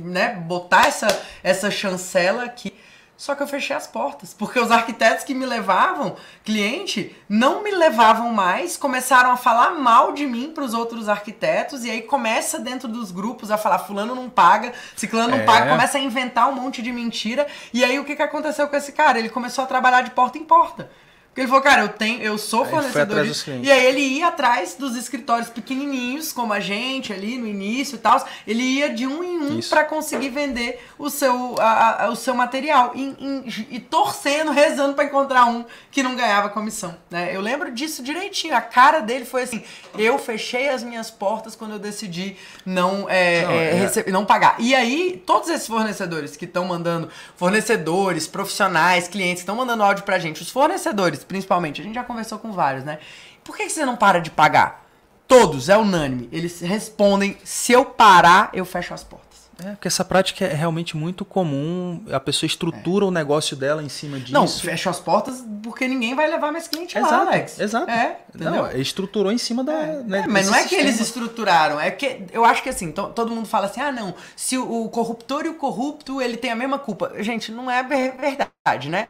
[0.04, 1.06] né, botar essa,
[1.42, 2.72] essa chancela aqui
[3.16, 7.70] só que eu fechei as portas, porque os arquitetos que me levavam, cliente, não me
[7.70, 12.58] levavam mais, começaram a falar mal de mim para os outros arquitetos, e aí começa
[12.58, 15.44] dentro dos grupos a falar: Fulano não paga, Ciclano não é.
[15.44, 17.46] paga, começa a inventar um monte de mentira.
[17.72, 19.18] E aí o que, que aconteceu com esse cara?
[19.18, 20.90] Ele começou a trabalhar de porta em porta.
[21.32, 23.50] Porque ele falou, cara, eu tenho, eu sou fornecedor disso.
[23.62, 27.98] E aí ele ia atrás dos escritórios pequenininhos, como a gente ali no início e
[27.98, 28.22] tal.
[28.46, 32.34] Ele ia de um em um pra conseguir vender o seu, a- a- o seu
[32.34, 32.92] material.
[32.94, 36.94] E, e- e torcendo, rezando pra encontrar um que não ganhava comissão.
[37.10, 37.34] Né?
[37.34, 38.54] Eu lembro disso direitinho.
[38.54, 39.62] A cara dele foi assim:
[39.96, 44.10] eu fechei as minhas portas quando eu decidi não, é, Não, é, é.
[44.10, 44.56] não pagar.
[44.58, 50.18] E aí, todos esses fornecedores que estão mandando, fornecedores, profissionais, clientes, estão mandando áudio pra
[50.18, 52.98] gente, os fornecedores, principalmente, a gente já conversou com vários, né?
[53.44, 54.84] Por que, você não para de pagar?
[55.26, 56.28] Todos, é unânime.
[56.30, 59.32] Eles respondem: se eu parar, eu fecho as portas.
[59.64, 62.02] É, porque essa prática é realmente muito comum.
[62.10, 64.32] A pessoa estrutura o negócio dela em cima disso.
[64.32, 67.60] Não, fecho as portas porque ninguém vai levar mais cliente lá, Exato, Alex.
[67.60, 67.90] exato.
[67.90, 68.50] É, entendeu?
[68.50, 69.72] Não, estruturou em cima da.
[70.02, 71.24] né, É, mas não é que eles sistema.
[71.24, 74.58] estruturaram, é que eu acho que assim, to- todo mundo fala assim: ah, não, se
[74.58, 77.12] o, o corruptor e o corrupto ele tem a mesma culpa.
[77.22, 79.06] Gente, não é ver- verdade, né?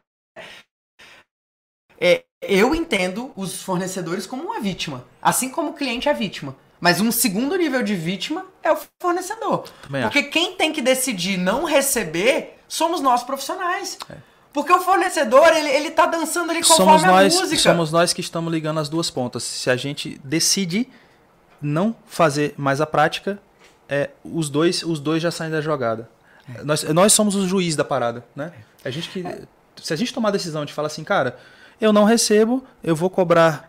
[2.04, 6.56] É, eu entendo os fornecedores como uma vítima, assim como o cliente é vítima.
[6.80, 9.68] Mas um segundo nível de vítima é o fornecedor.
[9.82, 13.96] Também Porque quem tem que decidir não receber somos nós profissionais.
[14.52, 17.62] Porque o fornecedor, ele, ele tá dançando ali conforme somos nós, a música.
[17.62, 19.44] somos nós que estamos ligando as duas pontas.
[19.44, 20.88] Se a gente decide
[21.60, 23.40] não fazer mais a prática,
[23.88, 26.10] é, os dois, os dois já saem da jogada.
[26.52, 26.64] É.
[26.64, 28.52] Nós, nós somos os juízes da parada, né?
[28.84, 29.24] A gente que,
[29.80, 31.38] se a gente tomar a decisão de falar assim, cara,
[31.82, 33.68] eu não recebo, eu vou cobrar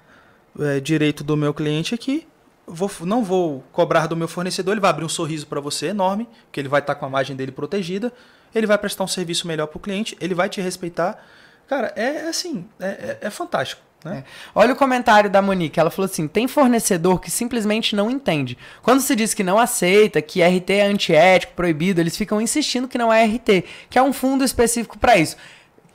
[0.59, 2.27] é, direito do meu cliente aqui,
[2.67, 6.29] vou, não vou cobrar do meu fornecedor, ele vai abrir um sorriso para você enorme,
[6.51, 8.13] que ele vai estar com a margem dele protegida,
[8.53, 11.25] ele vai prestar um serviço melhor para o cliente, ele vai te respeitar.
[11.67, 13.81] Cara, é assim, é, é- é fantástico.
[14.05, 14.23] Né?
[14.53, 15.79] Olha o comentário da Monique.
[15.79, 18.57] Ela falou assim: tem fornecedor que simplesmente não entende.
[18.81, 22.97] Quando se diz que não aceita, que RT é antiético, proibido, eles ficam insistindo que
[22.97, 25.37] não é RT, que é um fundo específico para isso.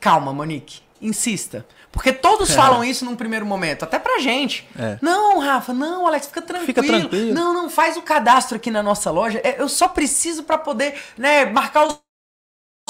[0.00, 0.80] Calma, Monique.
[1.02, 1.66] Insista.
[1.90, 4.68] Porque todos falam isso num primeiro momento, até pra gente.
[4.78, 4.98] É.
[5.00, 6.66] Não, Rafa, não, Alex, fica tranquilo.
[6.66, 7.34] Fica tranquilo.
[7.34, 9.40] Não, não, faz o cadastro aqui na nossa loja.
[9.42, 11.98] É, Eu só preciso pra poder, né, marcar os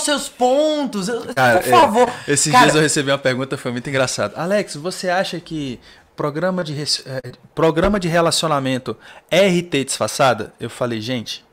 [0.04, 1.08] seus pontos.
[1.34, 2.08] Cara, Por favor.
[2.26, 4.34] é, esses Cara, dias eu recebi uma pergunta, foi muito engraçado.
[4.37, 5.80] Alex, você acha que
[6.16, 6.74] programa de,
[7.06, 8.96] eh, programa de relacionamento
[9.30, 10.52] é RT disfarçada?
[10.58, 11.44] Eu falei, gente,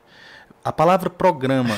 [0.64, 1.76] a palavra programa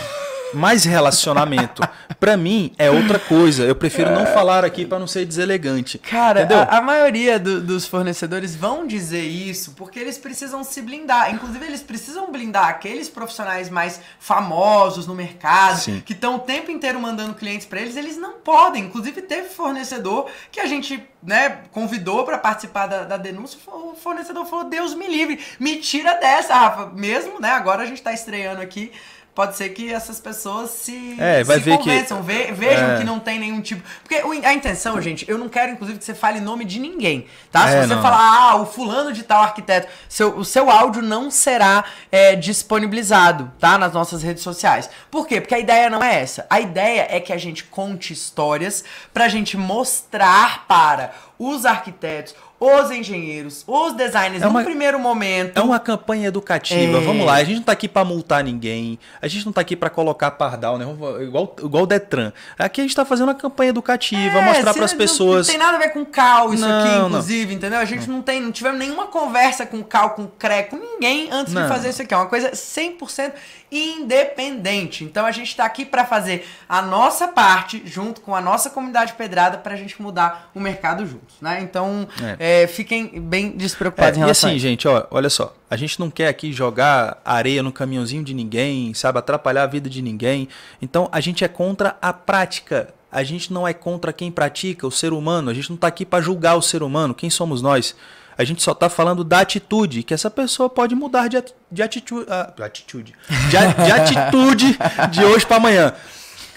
[0.55, 1.83] mais relacionamento,
[2.19, 3.65] pra mim, é outra coisa.
[3.65, 5.99] Eu prefiro não falar aqui pra não ser deselegante.
[5.99, 11.33] Cara, a, a maioria do- dos fornecedores vão dizer isso porque eles precisam se blindar.
[11.35, 16.03] Inclusive, eles precisam blindar aqueles profissionais mais famosos no mercado, Sim.
[16.05, 17.97] que estão o tempo inteiro mandando clientes pra eles.
[17.97, 18.85] Eles não podem.
[18.85, 23.59] Inclusive, teve fornecedor que a gente né, convidou pra participar da, da denúncia.
[23.67, 26.87] O fornecedor falou: Deus me livre, me tira dessa, Rafa.
[26.95, 27.51] Mesmo, né?
[27.51, 28.93] Agora a gente tá estreando aqui.
[29.39, 32.99] Pode ser que essas pessoas se, É, se ver que- convençam, ve- vejam É.
[32.99, 33.81] que não tem nenhum tipo.
[34.03, 37.25] Porque a intenção, gente, eu não quero, inclusive, que você fale nome de ninguém.
[37.53, 37.71] Tá?
[37.71, 38.03] É, Se você não.
[38.03, 38.19] falar,
[38.51, 43.79] ah, o fulano de tal arquiteto, seu, o seu áudio não será é, disponibilizado, tá?
[43.79, 44.91] Nas nossas redes sociais.
[45.09, 45.41] Por quê?
[45.41, 46.45] Porque a ideia não é essa.
[46.51, 48.83] A ideia é que a gente conte histórias
[49.15, 55.57] pra gente mostrar para os arquitetos, os engenheiros, os designers, É uma- no primeiro momento.
[55.57, 56.99] É uma campanha educativa.
[56.99, 57.01] É.
[57.01, 58.99] Vamos lá, a gente não tá aqui pra multar ninguém.
[59.23, 60.85] A gente não tá aqui pra colocar pardal, né?
[61.23, 62.33] Igual, igual o Detran.
[62.59, 65.47] Aqui a gente tá fazendo uma campanha educativa, É, mostrar pras não- pessoas.
[65.47, 67.07] Não tem nada a ver com cal isso Não, aqui, não.
[67.09, 67.79] inclusive, entendeu?
[67.79, 71.53] A gente não tem, não tivemos nenhuma conversa com cal, com CRE, com ninguém antes
[71.55, 71.69] de Não.
[71.69, 72.13] fazer isso aqui.
[72.13, 73.33] É uma coisa 100%
[73.71, 75.05] independente.
[75.05, 79.13] Então a gente tá aqui pra fazer a nossa parte, junto com a nossa comunidade
[79.13, 81.59] pedrada, pra gente mudar o mercado juntos, né?
[81.63, 84.67] Então, é, fiquem bem despreocupados em É, e relação a assim, isso.
[84.67, 85.55] gente, ó, olha só.
[85.71, 89.19] A gente não quer aqui jogar areia no caminhãozinho de ninguém, sabe?
[89.19, 90.49] Atrapalhar a vida de ninguém.
[90.81, 92.95] Então, a gente é contra a prática.
[93.11, 95.51] A gente não é contra quem pratica, o ser humano.
[95.51, 97.15] A gente não tá aqui para julgar o ser humano.
[97.15, 97.95] Quem somos nós?
[98.37, 101.83] A gente só tá falando da atitude, que essa pessoa pode mudar de, ati- de
[101.83, 102.27] atitude.
[102.31, 103.13] ah, atitude.
[103.51, 104.79] De, a- de atitude
[105.11, 105.93] de hoje para amanhã.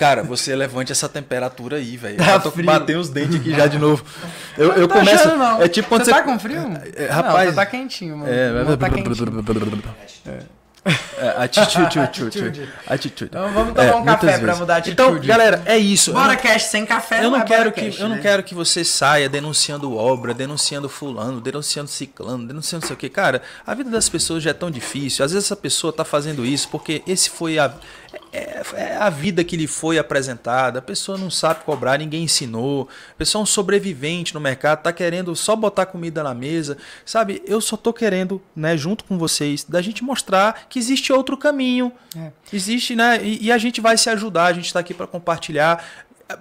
[0.02, 2.18] Cara, você levante essa temperatura aí, velho.
[2.18, 2.66] Tá Eu tô frio.
[2.66, 4.04] batendo os dentes aqui já de novo.
[4.58, 5.14] Eu, eu Não tô começo.
[5.16, 5.62] achando, não.
[5.62, 6.18] É tipo quando você você.
[6.18, 6.58] tá com frio?
[6.96, 7.50] É, Não, rapaz.
[7.52, 8.34] você tá quentinho, mano.
[8.34, 9.14] É, Não, tá quentinho.
[11.20, 13.30] É, atitude, atitude, atitude.
[13.30, 15.28] Então vamos tomar um café pra mudar a Então, atitude.
[15.28, 16.12] galera, é isso.
[16.12, 18.22] Bora não, cash sem café, eu não é quero que cash, eu não né?
[18.24, 23.10] quero que você saia denunciando obra, denunciando fulano, denunciando ciclano, denunciando não sei o que.
[23.10, 25.24] Cara, a vida das pessoas já é tão difícil.
[25.24, 27.72] Às vezes essa pessoa tá fazendo isso porque esse foi a
[28.32, 30.80] é, é a vida que lhe foi apresentada.
[30.80, 32.88] A pessoa não sabe cobrar, ninguém ensinou.
[33.12, 36.78] A pessoa é um sobrevivente no mercado, tá querendo só botar comida na mesa.
[37.06, 41.38] Sabe, eu só tô querendo, né, junto com vocês, da gente mostrar que existe outro
[41.38, 41.92] caminho.
[42.16, 42.32] É.
[42.52, 43.20] Existe, né?
[43.24, 45.84] E, e a gente vai se ajudar, a gente tá aqui para compartilhar.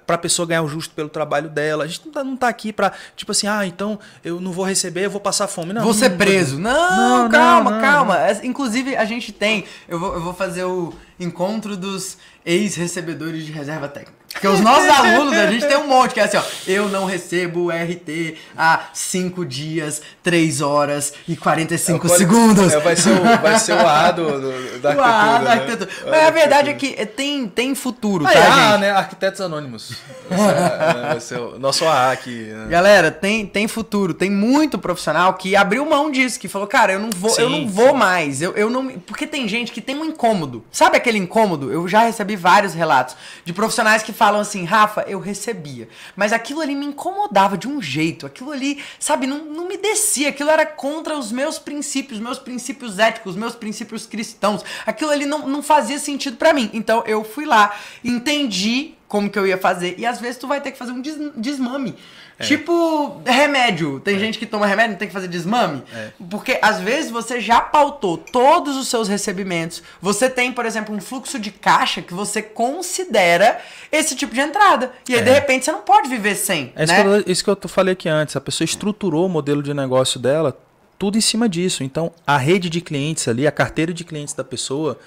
[0.06, 1.84] para a pessoa ganhar o justo pelo trabalho dela.
[1.84, 4.64] A gente não tá, não tá aqui para tipo assim, ah, então eu não vou
[4.64, 5.72] receber, eu vou passar fome.
[5.72, 6.58] Não, vou ser não, preso.
[6.58, 8.18] Não, não calma, não, calma.
[8.42, 9.64] Inclusive, a gente tem.
[9.88, 14.20] Eu vou, eu vou fazer o encontro dos ex-recebedores de reserva técnica.
[14.32, 16.42] Porque os nossos alunos, a gente tem um monte que é assim, ó.
[16.66, 22.72] Eu não recebo o RT há 5 dias, 3 horas e 45 é, segundos.
[22.72, 24.96] É, vai, ser o, vai ser o A do, do, da arquitetura.
[24.96, 25.90] O A da arquitetura.
[25.90, 26.10] Né?
[26.10, 28.80] Mas a verdade é que tem, tem futuro, ah, tá, é, gente?
[28.80, 28.90] né?
[28.92, 29.94] Arquitetos Anônimos.
[30.30, 32.44] É, vai ser o nosso A aqui.
[32.44, 32.68] Né?
[32.68, 34.14] Galera, tem, tem futuro.
[34.14, 37.50] Tem muito profissional que abriu mão disso, que falou, cara, eu não vou, sim, eu
[37.50, 38.40] não vou mais.
[38.40, 38.88] Eu, eu não.
[38.90, 40.64] Porque tem gente que tem um incômodo.
[40.70, 41.72] Sabe aquele incômodo?
[41.72, 45.88] Eu já recebi vários relatos de profissionais que falam assim, Rafa, eu recebia.
[46.16, 48.26] Mas aquilo ali me incomodava de um jeito.
[48.26, 50.28] Aquilo ali, sabe, não, não me descia.
[50.30, 54.64] Aquilo era contra os meus princípios, meus princípios éticos, meus princípios cristãos.
[54.86, 56.70] Aquilo ali não, não fazia sentido para mim.
[56.72, 59.96] Então eu fui lá, entendi como que eu ia fazer.
[59.98, 61.96] E às vezes tu vai ter que fazer um des desmame.
[62.40, 62.44] É.
[62.44, 64.00] Tipo remédio.
[64.00, 64.18] Tem é.
[64.18, 65.82] gente que toma remédio e tem que fazer desmame.
[65.94, 66.08] É.
[66.30, 69.82] Porque às vezes você já pautou todos os seus recebimentos.
[70.00, 73.60] Você tem, por exemplo, um fluxo de caixa que você considera
[73.92, 74.90] esse tipo de entrada.
[75.06, 75.34] E aí, de é.
[75.34, 76.72] repente, você não pode viver sem.
[76.74, 76.94] É né?
[76.94, 78.34] isso, que eu, isso que eu falei aqui antes.
[78.34, 80.56] A pessoa estruturou o modelo de negócio dela
[80.98, 81.82] tudo em cima disso.
[81.82, 84.98] Então, a rede de clientes ali, a carteira de clientes da pessoa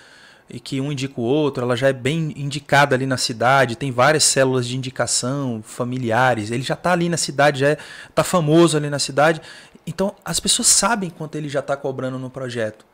[0.49, 3.91] e que um indica o outro, ela já é bem indicada ali na cidade, tem
[3.91, 8.77] várias células de indicação familiares, ele já está ali na cidade, já está é, famoso
[8.77, 9.41] ali na cidade.
[9.85, 12.85] Então as pessoas sabem quanto ele já está cobrando no projeto.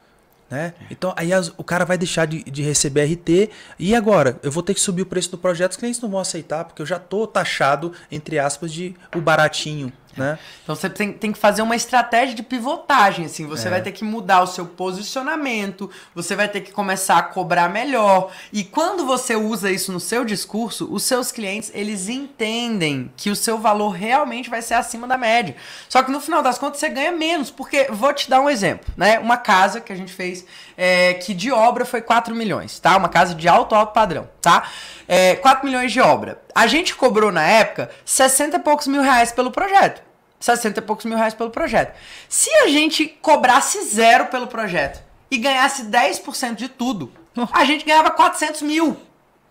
[0.50, 0.74] Né?
[0.90, 4.64] Então aí as, o cara vai deixar de, de, receber RT e agora eu vou
[4.64, 6.98] ter que subir o preço do projeto, os clientes não vão aceitar porque eu já
[6.98, 10.40] estou taxado entre aspas de o baratinho, né?
[10.64, 13.46] Então você tem, tem que fazer uma estratégia de pivotagem, assim.
[13.48, 13.72] Você é.
[13.72, 18.32] vai ter que mudar o seu posicionamento, você vai ter que começar a cobrar melhor.
[18.54, 23.36] E quando você usa isso no seu discurso, os seus clientes, eles entendem que o
[23.36, 25.56] seu valor realmente vai ser acima da média.
[25.88, 28.94] Só que no final das contas você ganha menos, porque vou te dar um exemplo,
[28.96, 29.20] né?
[29.20, 30.46] Uma casa que a gente fez
[30.78, 32.96] é, que de obra foi 4 milhões, tá?
[32.96, 34.70] Uma casa de alto, alto padrão, tá?
[35.08, 36.42] É, 4 milhões de obra.
[36.56, 40.09] A gente cobrou na época 60 e poucos mil reais pelo projeto.
[40.40, 41.96] 60 e poucos mil reais pelo projeto.
[42.28, 47.12] Se a gente cobrasse zero pelo projeto e ganhasse 10% de tudo,
[47.52, 48.98] a gente ganhava 400 mil.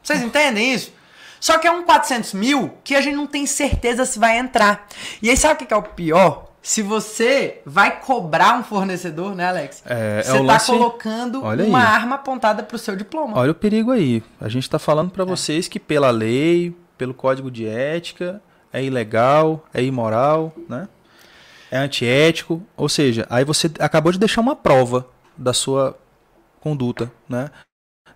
[0.02, 0.92] Vocês entendem isso?
[1.40, 4.86] Só que é um 400 mil que a gente não tem certeza se vai entrar.
[5.22, 6.48] E aí sabe o que é o pior?
[6.60, 9.82] Se você vai cobrar um fornecedor, né, Alex?
[9.86, 11.86] É, você está é colocando Olha uma aí.
[11.86, 13.38] arma apontada para o seu diploma.
[13.38, 14.22] Olha o perigo aí.
[14.40, 15.26] A gente está falando para é.
[15.26, 20.88] vocês que pela lei, pelo código de ética, é ilegal, é imoral, né?
[21.70, 25.98] É antiético, ou seja, aí você acabou de deixar uma prova da sua
[26.60, 27.50] conduta, né?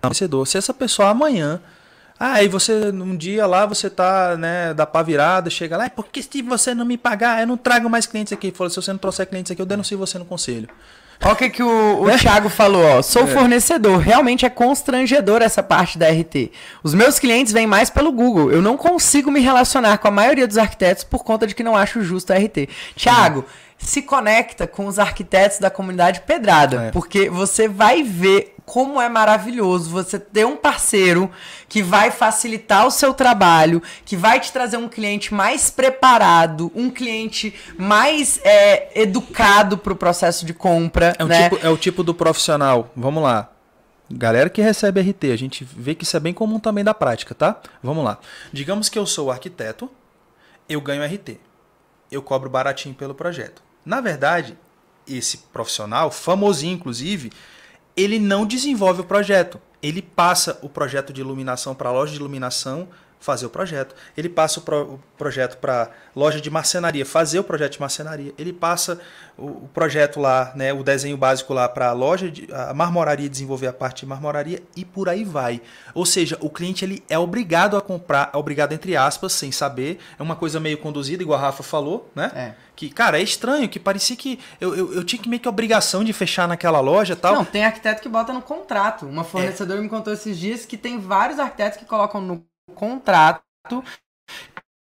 [0.03, 0.47] Vencedor.
[0.47, 1.61] Se essa pessoa amanhã,
[2.19, 6.23] ah, aí você um dia lá você tá, né, da pá virada, chega lá, porque
[6.23, 8.51] se você não me pagar, eu não trago mais clientes aqui.
[8.51, 10.69] Falou, se você não trouxer clientes aqui, eu denuncio você no conselho.
[11.25, 12.19] Olha o que, que o, o é?
[12.19, 13.03] Thiago falou, ó.
[13.03, 13.27] Sou é.
[13.27, 13.99] fornecedor.
[13.99, 16.51] Realmente é constrangedor essa parte da RT.
[16.83, 18.51] Os meus clientes vêm mais pelo Google.
[18.51, 21.77] Eu não consigo me relacionar com a maioria dos arquitetos por conta de que não
[21.77, 22.69] acho justo a RT.
[22.97, 23.45] Thiago, uhum.
[23.79, 26.87] se conecta com os arquitetos da comunidade Pedrada.
[26.87, 26.91] É.
[26.91, 31.31] Porque você vai ver como é maravilhoso você ter um parceiro
[31.69, 36.89] que vai facilitar o seu trabalho, que vai te trazer um cliente mais preparado, um
[36.89, 41.15] cliente mais é, educado para o processo de compra.
[41.19, 41.51] É, né?
[41.51, 42.91] tipo, é o tipo do profissional.
[42.97, 43.51] Vamos lá.
[44.11, 47.35] Galera que recebe RT, a gente vê que isso é bem comum também da prática,
[47.35, 47.61] tá?
[47.83, 48.17] Vamos lá.
[48.51, 49.91] Digamos que eu sou arquiteto,
[50.67, 51.39] eu ganho RT.
[52.11, 53.63] Eu cobro baratinho pelo projeto.
[53.85, 54.57] Na verdade,
[55.07, 57.31] esse profissional, famosinho inclusive,
[57.97, 59.61] ele não desenvolve o projeto.
[59.83, 62.89] Ele passa o projeto de iluminação para a loja de iluminação
[63.23, 63.95] fazer o projeto.
[64.17, 68.35] Ele passa o, pro, o projeto para loja de marcenaria fazer o projeto de marcenaria.
[68.37, 69.01] Ele passa
[69.39, 73.29] o, o projeto lá, né, o desenho básico lá para a loja de a marmoraria
[73.29, 75.63] desenvolver a parte de marmoraria e por aí vai.
[75.95, 79.99] Ou seja, o cliente ele é obrigado a comprar, é obrigado entre aspas, sem saber.
[80.19, 82.31] É uma coisa meio conduzida, igual a Rafa falou, né?
[82.35, 82.73] É.
[82.75, 86.03] Que, cara, é estranho, que parecia que eu, eu, eu, tinha que meio que obrigação
[86.03, 87.35] de fechar naquela loja tal.
[87.35, 89.07] Não, tem arquiteto que bota no contrato.
[89.07, 89.83] Uma fornecedora é.
[89.83, 93.43] me contou esses dias que tem vários arquitetos que colocam no contrato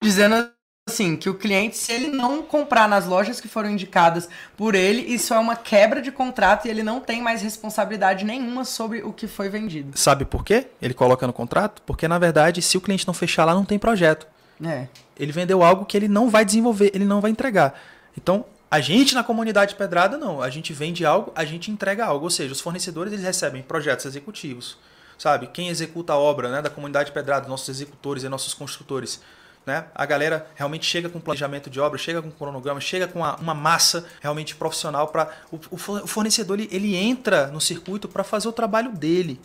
[0.01, 0.51] dizendo
[0.89, 5.01] assim que o cliente, se ele não comprar nas lojas que foram indicadas por ele,
[5.01, 9.13] isso é uma quebra de contrato e ele não tem mais responsabilidade nenhuma sobre o
[9.13, 9.97] que foi vendido.
[9.97, 10.67] Sabe por quê?
[10.81, 11.81] Ele coloca no contrato?
[11.83, 14.27] Porque na verdade, se o cliente não fechar lá, não tem projeto.
[14.63, 14.87] É.
[15.17, 17.79] Ele vendeu algo que ele não vai desenvolver, ele não vai entregar.
[18.17, 22.25] Então, a gente na comunidade Pedrada não, a gente vende algo, a gente entrega algo,
[22.25, 24.77] ou seja, os fornecedores eles recebem projetos executivos
[25.21, 25.45] sabe?
[25.45, 29.21] Quem executa a obra né, da comunidade Pedrada, nossos executores e nossos construtores.
[29.63, 29.85] Né?
[29.93, 33.53] A galera realmente chega com planejamento de obra, chega com cronograma, chega com uma, uma
[33.53, 38.51] massa realmente profissional para o, o, fornecedor ele, ele entra no circuito para fazer o
[38.51, 39.39] trabalho dele.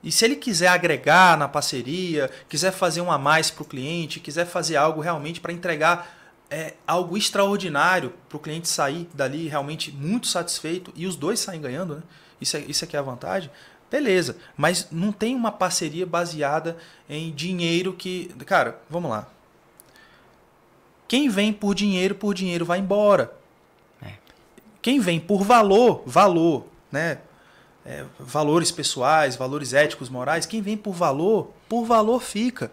[0.00, 4.20] E se ele quiser agregar na parceria, quiser fazer um a mais para o cliente,
[4.20, 6.16] quiser fazer algo realmente para entregar
[6.48, 11.60] é, algo extraordinário para o cliente sair dali realmente muito satisfeito e os dois saem
[11.60, 12.02] ganhando, né?
[12.40, 13.50] Isso é, isso é que é a vantagem.
[13.94, 16.76] Beleza, mas não tem uma parceria baseada
[17.08, 18.26] em dinheiro que.
[18.44, 19.28] Cara, vamos lá.
[21.06, 23.32] Quem vem por dinheiro, por dinheiro vai embora.
[24.02, 24.14] É.
[24.82, 27.18] Quem vem por valor, valor, né?
[27.86, 32.72] É, valores pessoais, valores éticos, morais, quem vem por valor, por valor fica.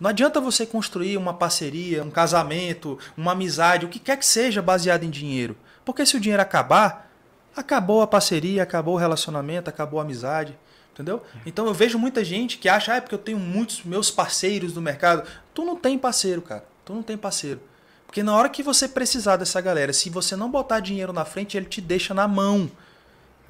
[0.00, 4.60] Não adianta você construir uma parceria, um casamento, uma amizade, o que quer que seja
[4.60, 5.56] baseado em dinheiro.
[5.84, 7.08] Porque se o dinheiro acabar,
[7.56, 10.56] acabou a parceria, acabou o relacionamento, acabou a amizade.
[10.92, 11.22] Entendeu?
[11.46, 14.74] Então eu vejo muita gente que acha, ah, é porque eu tenho muitos meus parceiros
[14.74, 15.26] no mercado.
[15.54, 16.64] Tu não tem parceiro, cara.
[16.84, 17.60] Tu não tem parceiro.
[18.06, 21.56] Porque na hora que você precisar dessa galera, se você não botar dinheiro na frente,
[21.56, 22.70] ele te deixa na mão.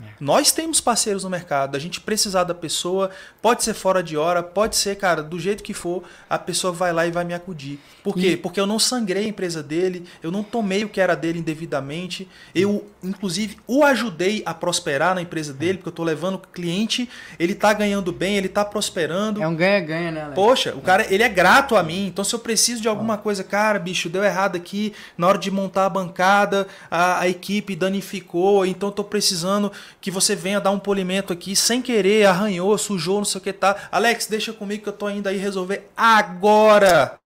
[0.03, 0.09] É.
[0.20, 3.11] Nós temos parceiros no mercado, a gente precisar da pessoa,
[3.42, 6.92] pode ser fora de hora, pode ser, cara, do jeito que for, a pessoa vai
[6.92, 7.78] lá e vai me acudir.
[8.03, 8.32] Por quê?
[8.32, 8.36] E...
[8.36, 12.28] Porque eu não sangrei a empresa dele, eu não tomei o que era dele indevidamente,
[12.55, 17.09] eu, inclusive, o ajudei a prosperar na empresa dele, porque eu tô levando o cliente,
[17.38, 19.42] ele tá ganhando bem, ele tá prosperando.
[19.42, 20.34] É um ganha-ganha, né, Alex?
[20.34, 23.44] Poxa, o cara, ele é grato a mim, então se eu preciso de alguma coisa,
[23.44, 28.64] cara, bicho, deu errado aqui, na hora de montar a bancada, a, a equipe danificou,
[28.64, 29.70] então tô precisando
[30.01, 33.53] que você venha dar um polimento aqui sem querer, arranhou, sujou, não sei o que
[33.53, 33.88] tá.
[33.93, 37.20] Alex, deixa comigo que eu tô indo aí resolver agora.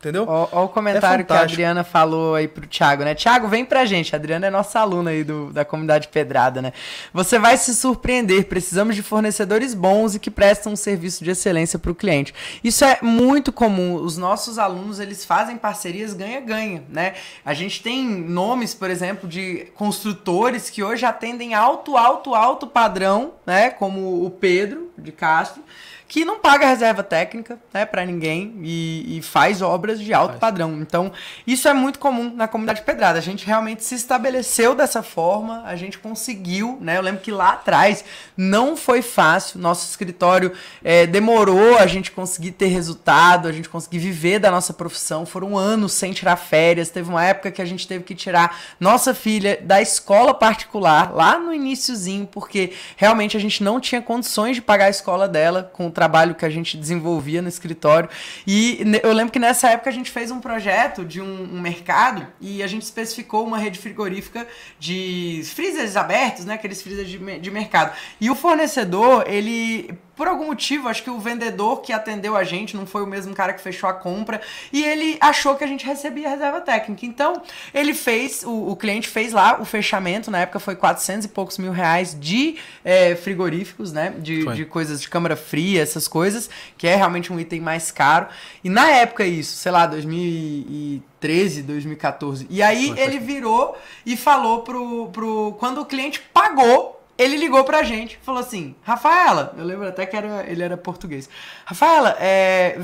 [0.00, 0.24] Entendeu?
[0.26, 3.14] Olha o comentário é que a Adriana falou aí pro Thiago, né?
[3.14, 4.14] Thiago, vem pra gente.
[4.14, 6.72] A Adriana é nossa aluna aí do, da comunidade Pedrada, né?
[7.12, 8.46] Você vai se surpreender.
[8.46, 12.34] Precisamos de fornecedores bons e que prestam um serviço de excelência para o cliente.
[12.64, 13.96] Isso é muito comum.
[13.96, 17.12] Os nossos alunos, eles fazem parcerias ganha-ganha, né?
[17.44, 23.32] A gente tem nomes, por exemplo, de construtores que hoje atendem alto, alto, alto padrão,
[23.44, 23.68] né?
[23.68, 25.62] Como o Pedro de Castro
[26.10, 30.40] que não paga reserva técnica, né, para ninguém e, e, faz obras de alto faz.
[30.40, 30.80] padrão.
[30.80, 31.12] Então,
[31.46, 33.16] isso é muito comum na comunidade pedrada.
[33.16, 36.96] A gente realmente se estabeleceu dessa forma, a gente conseguiu, né?
[36.96, 38.04] Eu lembro que lá atrás
[38.36, 40.52] não foi fácil, nosso escritório
[40.82, 45.24] é, demorou a gente conseguir ter resultado, a gente conseguir viver da nossa profissão.
[45.24, 46.90] Foram anos sem tirar férias.
[46.90, 51.38] Teve uma época que a gente teve que tirar nossa filha da escola particular lá
[51.38, 55.86] no iníciozinho, porque realmente a gente não tinha condições de pagar a escola dela com
[55.86, 58.08] o trabalho que a gente desenvolvia no escritório.
[58.46, 62.26] E eu lembro que nessa época a gente fez um projeto de um, um mercado
[62.40, 64.46] e a gente especificou uma rede frigorífica
[64.78, 66.54] de freezers abertos, né?
[66.54, 67.94] Aqueles freezers de, de mercado.
[68.18, 69.90] E o fornecedor, ele
[70.20, 73.34] por algum motivo, acho que o vendedor que atendeu a gente não foi o mesmo
[73.34, 77.06] cara que fechou a compra e ele achou que a gente recebia reserva técnica.
[77.06, 77.40] Então,
[77.72, 81.56] ele fez, o, o cliente fez lá o fechamento, na época foi 400 e poucos
[81.56, 84.12] mil reais de é, frigoríficos, né?
[84.18, 88.26] De, de coisas de câmara fria, essas coisas, que é realmente um item mais caro.
[88.62, 92.46] E na época, isso, sei lá, 2013, 2014.
[92.50, 95.56] E aí ele virou e falou pro, pro.
[95.58, 100.16] Quando o cliente pagou ele ligou pra gente, falou assim, Rafaela, eu lembro até que
[100.16, 101.28] era, ele era português.
[101.66, 102.78] Rafaela, é,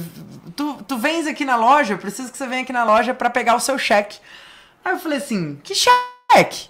[0.54, 3.56] tu, tu vens aqui na loja, preciso que você venha aqui na loja para pegar
[3.56, 4.18] o seu cheque.
[4.84, 6.68] Aí eu falei assim, que cheque?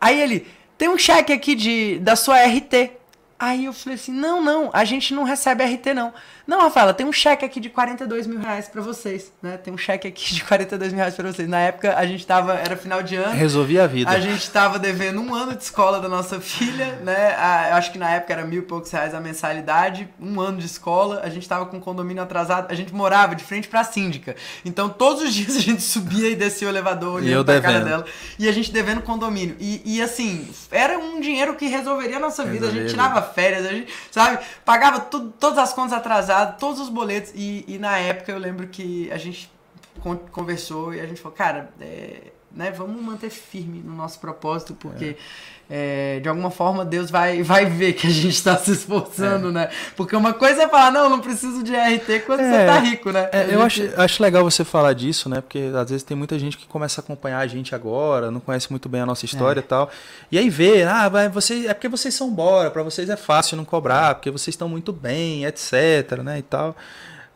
[0.00, 0.46] Aí ele,
[0.78, 2.92] tem um cheque aqui de, da sua RT.
[3.38, 6.14] Aí eu falei assim, não, não, a gente não recebe RT não.
[6.50, 9.56] Não, Rafaela, tem um cheque aqui de 42 mil reais pra vocês, né?
[9.56, 11.48] Tem um cheque aqui de 42 mil reais pra vocês.
[11.48, 13.32] Na época, a gente tava, era final de ano.
[13.32, 14.10] Resolvi a vida.
[14.10, 17.36] A gente tava devendo um ano de escola da nossa filha, né?
[17.36, 20.66] A, acho que na época era mil e poucos reais a mensalidade, um ano de
[20.66, 21.20] escola.
[21.22, 24.34] A gente tava com o condomínio atrasado, a gente morava de frente pra síndica.
[24.64, 27.72] Então, todos os dias a gente subia e descia o elevador, olhando e pra devendo.
[27.72, 28.04] cara dela.
[28.40, 29.54] E a gente devendo condomínio.
[29.60, 32.66] E, e assim, era um dinheiro que resolveria a nossa vida.
[32.66, 34.40] A gente tirava férias, a gente, sabe?
[34.64, 37.32] Pagava tudo, todas as contas atrasadas todos os boletos.
[37.34, 39.50] E, e na época eu lembro que a gente
[40.32, 45.04] conversou e a gente falou, cara, é, né, vamos manter firme no nosso propósito, porque
[45.04, 45.16] é.
[45.72, 49.52] É, de alguma forma Deus vai, vai ver que a gente está se esforçando, é.
[49.52, 49.70] né?
[49.94, 53.28] Porque uma coisa é falar, não, não preciso de RT quando você tá rico, né?
[53.30, 55.40] É, eu acho, acho legal você falar disso, né?
[55.40, 58.68] Porque às vezes tem muita gente que começa a acompanhar a gente agora, não conhece
[58.68, 59.62] muito bem a nossa história é.
[59.62, 59.88] e tal.
[60.32, 63.56] E aí vê, ah, vai, você, é porque vocês são bora, para vocês é fácil
[63.56, 66.40] não cobrar, porque vocês estão muito bem, etc, né?
[66.40, 66.74] E tal.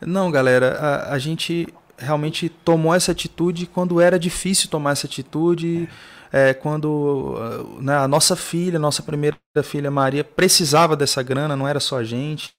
[0.01, 5.89] Não, galera, a, a gente realmente tomou essa atitude quando era difícil tomar essa atitude.
[6.33, 7.35] É, quando
[7.79, 12.03] né, a nossa filha, nossa primeira filha Maria, precisava dessa grana, não era só a
[12.03, 12.53] gente,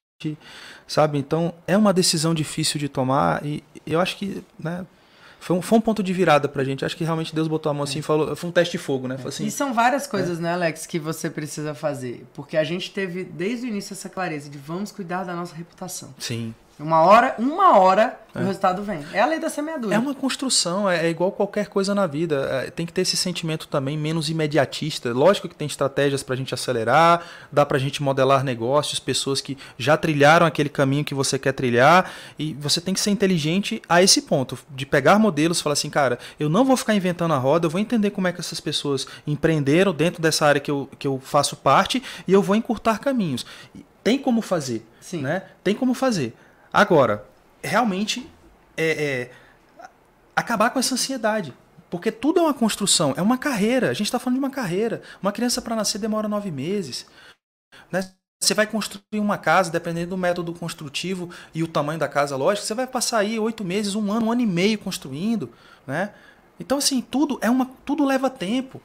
[0.87, 1.19] sabe?
[1.19, 4.87] Então é uma decisão difícil de tomar e eu acho que né,
[5.47, 6.85] foi um, foi um ponto de virada pra gente.
[6.85, 8.35] Acho que realmente Deus botou a mão assim e falou.
[8.35, 9.17] Foi um teste de fogo, né?
[9.25, 10.43] Assim, e são várias coisas, é.
[10.43, 12.27] né, Alex, que você precisa fazer.
[12.35, 16.13] Porque a gente teve desde o início essa clareza de vamos cuidar da nossa reputação.
[16.19, 16.53] Sim.
[16.79, 18.39] Uma hora, uma hora, é.
[18.39, 19.01] o resultado vem.
[19.15, 19.95] É a lei da semeadura.
[19.95, 22.65] É uma construção, é, é igual qualquer coisa na vida.
[22.67, 25.11] É, tem que ter esse sentimento também menos imediatista.
[25.11, 29.41] Lógico que tem estratégias para a gente acelerar, dá para a gente modelar negócios, pessoas
[29.41, 32.11] que já trilharam aquele caminho que você quer trilhar.
[32.39, 35.89] E você tem que ser inteligente a esse ponto, de pegar modelos e falar assim,
[35.89, 38.61] cara, eu não vou ficar inventando a roda, eu vou entender como é que essas
[38.61, 42.99] pessoas empreenderam dentro dessa área que eu, que eu faço parte e eu vou encurtar
[42.99, 43.47] caminhos.
[44.05, 45.23] Tem como fazer, Sim.
[45.23, 45.43] né?
[45.65, 46.35] Tem como fazer.
[46.77, 47.25] Agora,
[47.65, 48.31] realmente
[48.77, 49.31] é,
[49.81, 49.89] é,
[50.37, 51.55] acabar com essa ansiedade.
[51.89, 53.89] Porque tudo é uma construção, é uma carreira.
[53.89, 55.01] A gente está falando de uma carreira.
[55.23, 57.07] Uma criança para nascer demora nove meses.
[57.91, 58.13] Né?
[58.39, 62.67] Você vai construir uma casa, dependendo do método construtivo e o tamanho da casa, lógico,
[62.67, 65.51] você vai passar aí oito meses, um ano, um ano e meio construindo.
[65.87, 66.13] Né?
[66.61, 67.71] Então, assim, tudo é uma.
[67.87, 68.83] Tudo leva tempo.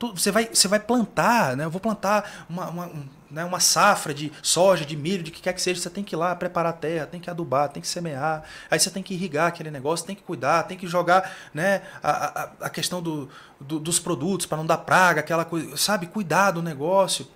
[0.00, 1.64] Você vai, você vai plantar, né?
[1.64, 2.90] Eu vou plantar uma, uma,
[3.30, 5.80] né, uma safra de soja, de milho, de que quer que seja.
[5.80, 8.42] Você tem que ir lá preparar a terra, tem que adubar, tem que semear.
[8.70, 12.42] Aí você tem que irrigar aquele negócio, tem que cuidar, tem que jogar né, a,
[12.42, 13.28] a, a questão do,
[13.60, 15.76] do, dos produtos para não dar praga, aquela coisa.
[15.76, 17.26] Sabe, cuidar do negócio.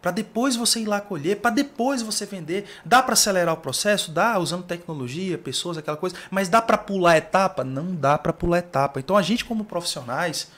[0.00, 2.66] Para depois você ir lá colher, para depois você vender.
[2.84, 4.12] Dá para acelerar o processo?
[4.12, 6.14] Dá, usando tecnologia, pessoas, aquela coisa.
[6.30, 7.64] Mas dá para pular etapa?
[7.64, 9.00] Não dá para pular etapa.
[9.00, 10.50] Então a gente, como profissionais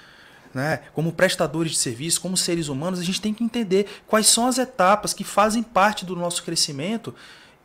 [0.52, 0.80] né?
[0.92, 4.58] Como prestadores de serviço, como seres humanos, a gente tem que entender quais são as
[4.58, 7.14] etapas que fazem parte do nosso crescimento.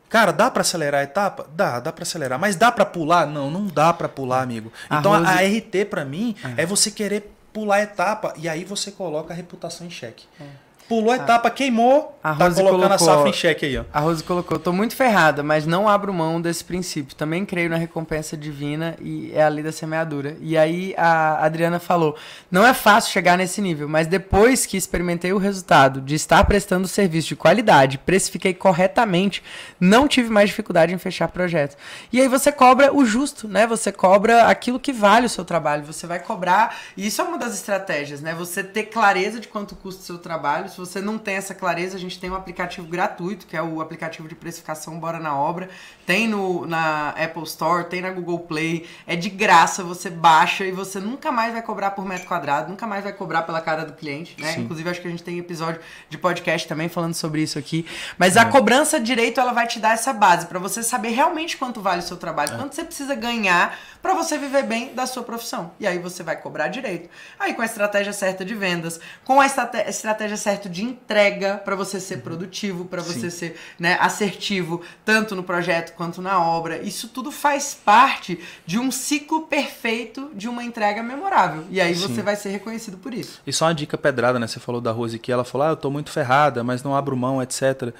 [0.09, 1.47] Cara, dá para acelerar a etapa?
[1.55, 2.39] Dá, dá para acelerar.
[2.39, 3.25] Mas dá para pular?
[3.25, 4.71] Não, não dá para pular, amigo.
[4.86, 5.29] Então a, Rose...
[5.29, 6.63] a RT para mim é.
[6.63, 6.65] é.
[6.65, 10.25] você querer pular a etapa e aí você coloca a reputação em xeque.
[10.39, 10.64] É.
[10.88, 13.83] Pulou a etapa, queimou, a tá colocando colocou, a safra em xeque aí, ó.
[13.91, 17.15] A Rose colocou, tô muito ferrada, mas não abro mão desse princípio.
[17.15, 20.38] Também creio na recompensa divina e é a lei da semeadura.
[20.39, 22.15] E aí a Adriana falou,
[22.51, 26.88] não é fácil chegar nesse nível, mas depois que experimentei o resultado de estar prestando
[26.88, 29.41] serviço de qualidade, precifiquei corretamente,
[29.79, 31.75] não tive mais dificuldade em fechar projeto.
[32.13, 33.65] E aí você cobra o justo, né?
[33.65, 35.83] Você cobra aquilo que vale o seu trabalho.
[35.83, 38.36] Você vai cobrar, e isso é uma das estratégias, né?
[38.36, 41.95] Você ter clareza de quanto custa o seu trabalho, se você não tem essa clareza,
[41.95, 45.69] a gente tem um aplicativo gratuito, que é o aplicativo de precificação Bora na Obra.
[46.05, 48.86] Tem no, na Apple Store, tem na Google Play.
[49.07, 52.86] É de graça, você baixa e você nunca mais vai cobrar por metro quadrado, nunca
[52.86, 54.51] mais vai cobrar pela cara do cliente, né?
[54.51, 54.61] Sim.
[54.61, 57.86] Inclusive, acho que a gente tem episódio de podcast também falando sobre isso aqui.
[58.17, 58.41] Mas é.
[58.41, 61.99] a cobrança direito, ela vai te dar essa base para você saber realmente quanto vale
[61.99, 62.57] o seu trabalho, é.
[62.57, 65.71] quanto você precisa ganhar para você viver bem da sua profissão.
[65.79, 67.09] E aí você vai cobrar direito.
[67.39, 71.99] Aí com a estratégia certa de vendas, com a estratégia certa de entrega para você
[71.99, 73.37] ser produtivo, para você Sim.
[73.37, 76.77] ser né, assertivo, tanto no projeto quanto na obra.
[76.83, 81.63] Isso tudo faz parte de um ciclo perfeito de uma entrega memorável.
[81.71, 82.07] E aí Sim.
[82.07, 83.41] você vai ser reconhecido por isso.
[83.47, 84.45] E só uma dica pedrada, né?
[84.45, 87.17] Você falou da Rose que ela falou: ah, eu tô muito ferrada, mas não abro
[87.17, 87.91] mão, etc.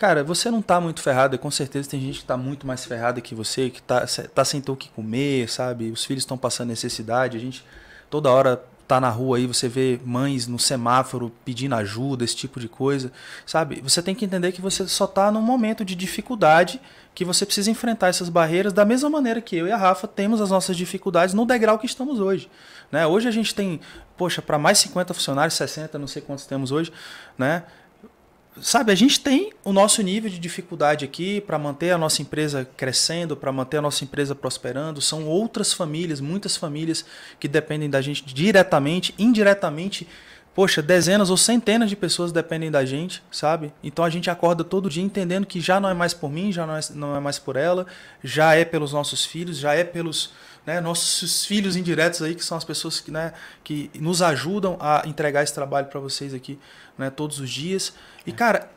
[0.00, 3.20] Cara, você não tá muito ferrado, com certeza tem gente que tá muito mais ferrada
[3.20, 5.90] que você, que tá, tá sem ter o que comer, sabe?
[5.90, 7.62] Os filhos estão passando necessidade, a gente
[8.08, 12.58] toda hora tá na rua aí, você vê mães no semáforo pedindo ajuda, esse tipo
[12.58, 13.12] de coisa,
[13.44, 13.82] sabe?
[13.82, 16.80] Você tem que entender que você só tá num momento de dificuldade
[17.14, 20.40] que você precisa enfrentar essas barreiras da mesma maneira que eu e a Rafa temos
[20.40, 22.50] as nossas dificuldades no degrau que estamos hoje.
[22.90, 23.06] Né?
[23.06, 23.80] Hoje a gente tem,
[24.16, 26.90] poxa, para mais 50 funcionários, 60, não sei quantos temos hoje,
[27.36, 27.64] né?
[28.60, 32.68] Sabe, a gente tem o nosso nível de dificuldade aqui para manter a nossa empresa
[32.76, 35.00] crescendo, para manter a nossa empresa prosperando.
[35.00, 37.04] São outras famílias, muitas famílias
[37.38, 40.06] que dependem da gente diretamente, indiretamente.
[40.54, 43.72] Poxa, dezenas ou centenas de pessoas dependem da gente, sabe?
[43.82, 46.66] Então a gente acorda todo dia entendendo que já não é mais por mim, já
[46.66, 47.86] não é, não é mais por ela,
[48.22, 50.32] já é pelos nossos filhos, já é pelos
[50.66, 53.32] né, nossos filhos indiretos aí, que são as pessoas que, né,
[53.64, 56.58] que nos ajudam a entregar esse trabalho para vocês aqui
[56.96, 57.92] né, todos os dias.
[58.26, 58.70] E, cara,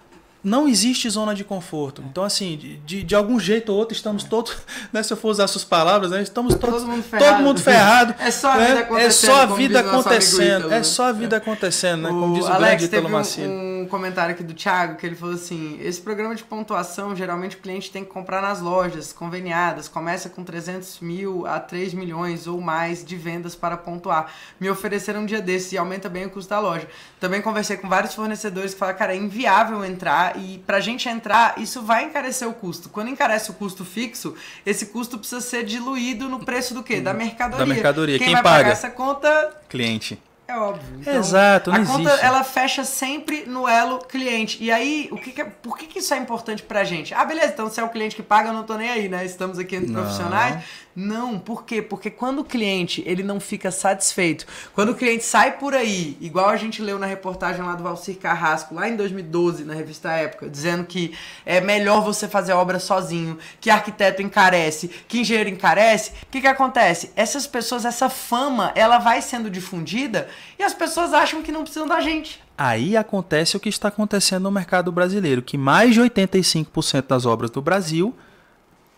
[0.43, 2.03] não existe zona de conforto.
[2.09, 4.57] Então, assim, de, de algum jeito ou outro, estamos todos,
[4.91, 7.31] né, se eu for usar suas palavras, né, estamos todos, todo mundo ferrado.
[7.31, 8.81] Todo mundo ferrado é só a vida né?
[8.81, 9.03] acontecendo.
[9.03, 10.73] É só a vida acontecendo.
[10.73, 12.09] É só a vida acontecendo, né?
[12.09, 15.35] Como diz o, Alex, grande Ítalo Um um comentário aqui do Thiago que ele falou
[15.35, 20.29] assim: esse programa de pontuação geralmente o cliente tem que comprar nas lojas conveniadas, começa
[20.29, 24.33] com 300 mil a 3 milhões ou mais de vendas para pontuar.
[24.59, 26.87] Me ofereceram um dia desses e aumenta bem o custo da loja.
[27.19, 31.55] Também conversei com vários fornecedores que falaram, cara, é inviável entrar e pra gente entrar,
[31.57, 32.89] isso vai encarecer o custo.
[32.89, 36.99] Quando encarece o custo fixo, esse custo precisa ser diluído no preço do quê?
[37.01, 37.65] Da mercadoria.
[37.65, 38.17] Da mercadoria.
[38.17, 38.57] Quem, Quem vai paga?
[38.59, 40.21] pagar essa conta Cliente.
[40.47, 40.83] é óbvio.
[40.99, 42.25] Então, Exato, não a conta existe.
[42.25, 44.57] ela fecha sempre no elo cliente.
[44.63, 47.13] E aí, o que que é- por que, que isso é importante pra gente?
[47.13, 49.25] Ah, beleza, então se é o cliente que paga, eu não tô nem aí, né?
[49.25, 50.01] Estamos aqui entre Não.
[50.01, 50.63] profissionais.
[50.95, 51.81] Não, por quê?
[51.81, 56.49] Porque quando o cliente ele não fica satisfeito, quando o cliente sai por aí, igual
[56.49, 60.47] a gente leu na reportagem lá do Valcir Carrasco, lá em 2012, na revista Época,
[60.47, 66.11] dizendo que é melhor você fazer a obra sozinho, que arquiteto encarece, que engenheiro encarece,
[66.11, 67.11] o que que acontece?
[67.15, 70.27] Essas pessoas, essa fama, ela vai sendo difundida
[70.59, 72.39] e as pessoas acham que não precisam da gente.
[72.55, 77.49] Aí acontece o que está acontecendo no mercado brasileiro, que mais de 85% das obras
[77.49, 78.15] do Brasil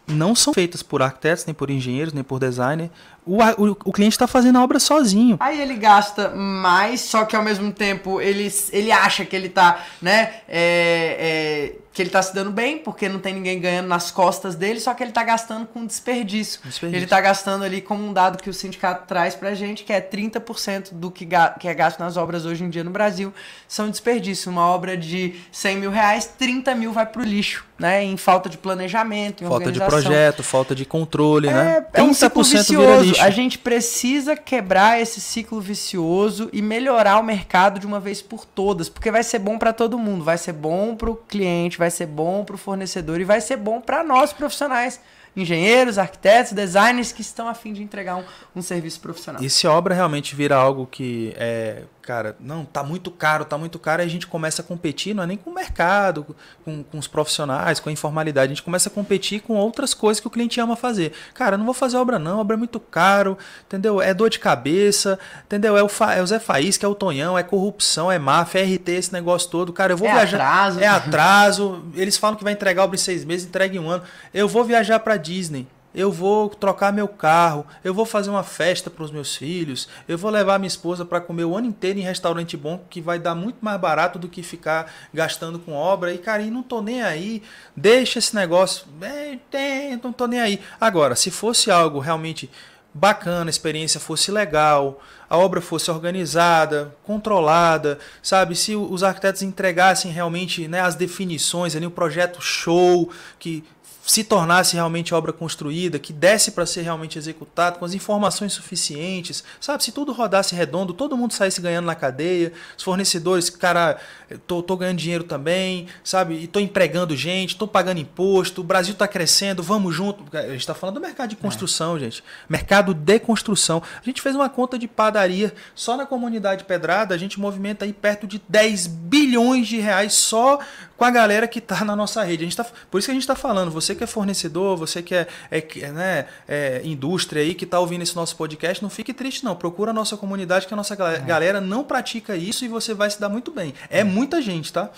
[0.08, 2.89] não são feitas por arquitetos, nem por engenheiros, nem por designer.
[3.26, 5.38] O, o, o cliente está fazendo a obra sozinho.
[5.39, 9.84] Aí ele gasta mais, só que ao mesmo tempo ele, ele acha que ele tá,
[10.01, 14.11] né, é, é, que ele tá se dando bem, porque não tem ninguém ganhando nas
[14.11, 16.59] costas dele, só que ele tá gastando com desperdício.
[16.61, 16.99] Desperdício.
[16.99, 20.01] Ele tá gastando ali como um dado que o sindicato traz pra gente, que é
[20.01, 21.26] 30% do que,
[21.57, 23.34] que é gasto nas obras hoje em dia no Brasil
[23.65, 24.51] são desperdício.
[24.51, 28.57] Uma obra de 100 mil reais, 30 mil vai pro lixo, né, em falta de
[28.57, 31.86] planejamento, em Falta de projeto, falta de controle, né?
[31.93, 33.14] É, é um ciclo 30% vicioso.
[33.16, 33.26] Lixo.
[33.26, 38.45] A gente precisa quebrar esse ciclo vicioso e melhorar o mercado de uma vez por
[38.45, 41.91] todas, porque vai ser bom para todo mundo, vai ser bom para o cliente, vai
[41.91, 44.99] ser bom para o fornecedor e vai ser bom para nós profissionais,
[45.36, 48.23] engenheiros, arquitetos, designers que estão a fim de entregar um,
[48.55, 49.43] um serviço profissional.
[49.43, 53.57] E se a obra realmente vira algo que é, cara, não, tá muito caro, tá
[53.57, 56.83] muito caro, aí a gente começa a competir, não é nem com o mercado, com,
[56.83, 60.27] com os profissionais, com a informalidade, a gente começa a competir com outras coisas que
[60.27, 61.11] o cliente ama fazer.
[61.33, 64.01] Cara, não vou fazer obra não, obra é muito caro, entendeu?
[64.01, 65.77] É dor de cabeça, entendeu?
[65.77, 68.75] É o, Fa- é o Zé Faísca, é o Tonhão, é corrupção, é máfia, é
[68.75, 69.73] RT, esse negócio todo.
[69.73, 70.38] Cara, eu vou É viajar.
[70.38, 70.79] atraso.
[70.79, 71.83] É atraso.
[71.95, 74.03] Eles falam que vai entregar obra em seis meses, entrega em um ano.
[74.33, 75.67] Eu vou viajar pra Disney.
[75.93, 80.17] Eu vou trocar meu carro, eu vou fazer uma festa para os meus filhos, eu
[80.17, 83.34] vou levar minha esposa para comer o ano inteiro em restaurante bom, que vai dar
[83.34, 86.13] muito mais barato do que ficar gastando com obra.
[86.13, 87.41] E, cara, e não tô nem aí,
[87.73, 90.59] deixa esse negócio, é, não tô nem aí.
[90.82, 92.49] Agora, se fosse algo realmente
[92.93, 98.55] bacana, a experiência fosse legal, a obra fosse organizada, controlada, sabe?
[98.55, 103.63] Se os arquitetos entregassem realmente né, as definições ali, um projeto show, que
[104.06, 109.43] se tornasse realmente obra construída, que desse para ser realmente executado, com as informações suficientes,
[109.60, 109.84] sabe?
[109.84, 113.97] Se tudo rodasse redondo, todo mundo saísse ganhando na cadeia, os fornecedores, cara,
[114.45, 116.36] tô, tô ganhando dinheiro também, sabe?
[116.36, 120.24] E tô empregando gente, tô pagando imposto, o Brasil tá crescendo, vamos junto.
[120.38, 122.24] A gente tá falando do mercado de construção, gente.
[122.47, 123.82] Mercado de construção.
[123.99, 127.93] A gente fez uma conta de padaria, só na comunidade Pedrada, a gente movimenta aí
[127.93, 130.60] perto de 10 bilhões de reais só
[130.95, 132.43] com a galera que tá na nossa rede.
[132.43, 135.02] A gente tá, por isso que a gente tá falando, você que é fornecedor, você
[135.02, 138.89] que é, é, é, né, é indústria aí que tá ouvindo esse nosso podcast, não
[138.89, 139.56] fique triste não.
[139.56, 143.10] Procura a nossa comunidade que a nossa gal- galera não pratica isso e você vai
[143.10, 143.74] se dar muito bem.
[143.89, 144.89] É muita gente, tá?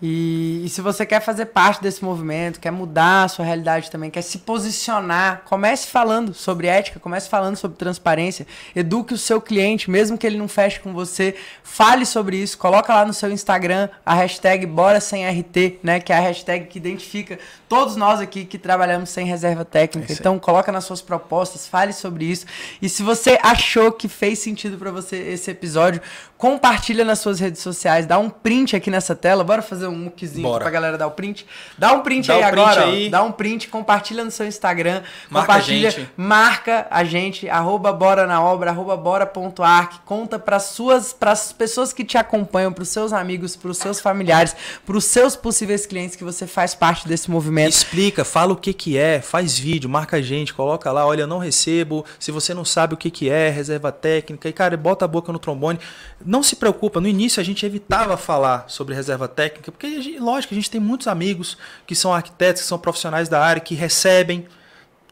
[0.00, 4.10] E, e se você quer fazer parte desse movimento, quer mudar a sua realidade também,
[4.10, 9.90] quer se posicionar, comece falando sobre ética, comece falando sobre transparência, eduque o seu cliente,
[9.90, 13.88] mesmo que ele não feche com você, fale sobre isso, coloca lá no seu Instagram
[14.04, 17.38] a hashtag Bora Sem RT, né, que é a hashtag que identifica
[17.68, 20.12] todos nós aqui que trabalhamos sem reserva técnica.
[20.12, 22.46] É então coloca nas suas propostas, fale sobre isso.
[22.80, 26.02] E se você achou que fez sentido para você esse episódio,
[26.38, 30.58] compartilha nas suas redes sociais, dá um print aqui nessa tela, bora fazer um muquezinho
[30.58, 31.46] pra galera dar o print.
[31.78, 33.08] Dá um print Dá aí o print agora, aí.
[33.08, 36.10] dá um print, compartilha no seu Instagram, Marca compartilha, a gente.
[36.16, 42.04] marca a gente, arroba bora na obra, arroba bora.arc, conta para suas, pras pessoas que
[42.04, 46.74] te acompanham, pros seus amigos, pros seus familiares, pros seus possíveis clientes que você faz
[46.74, 47.70] parte desse movimento.
[47.70, 51.26] Explica, fala o que que é, faz vídeo, marca a gente, coloca lá, olha, eu
[51.26, 55.04] não recebo, se você não sabe o que que é, reserva técnica, e cara, bota
[55.04, 55.78] a boca no trombone.
[56.26, 60.18] Não se preocupa, no início a gente evitava falar sobre reserva técnica, porque, a gente-
[60.18, 61.56] lógico, a gente tem muitos amigos
[61.86, 64.46] que são arquitetos, que são profissionais da área, que recebem,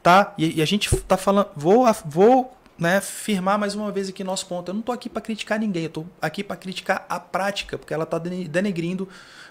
[0.03, 0.35] tá?
[0.37, 4.47] E, e a gente tá falando, vou, vou né, firmar mais uma vez aqui nosso
[4.47, 4.69] ponto.
[4.69, 7.95] Eu não estou aqui para criticar ninguém, eu estou aqui para criticar a prática, porque
[7.95, 9.09] ela está denegrindo,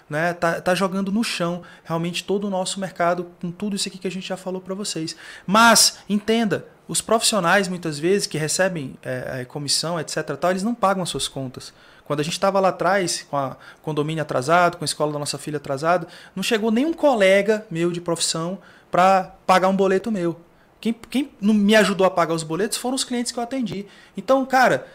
[0.08, 3.98] né, tá, tá jogando no chão realmente todo o nosso mercado com tudo isso aqui
[3.98, 5.16] que a gente já falou para vocês.
[5.46, 11.02] Mas entenda, os profissionais muitas vezes que recebem é, comissão, etc, tal, eles não pagam
[11.02, 11.72] as suas contas.
[12.04, 15.38] Quando a gente estava lá atrás, com a condomínio atrasado, com a escola da nossa
[15.38, 18.58] filha atrasada, não chegou nenhum colega meu de profissão
[18.90, 20.38] para pagar um boleto meu.
[20.80, 23.86] Quem, quem me ajudou a pagar os boletos foram os clientes que eu atendi.
[24.14, 24.86] Então, cara,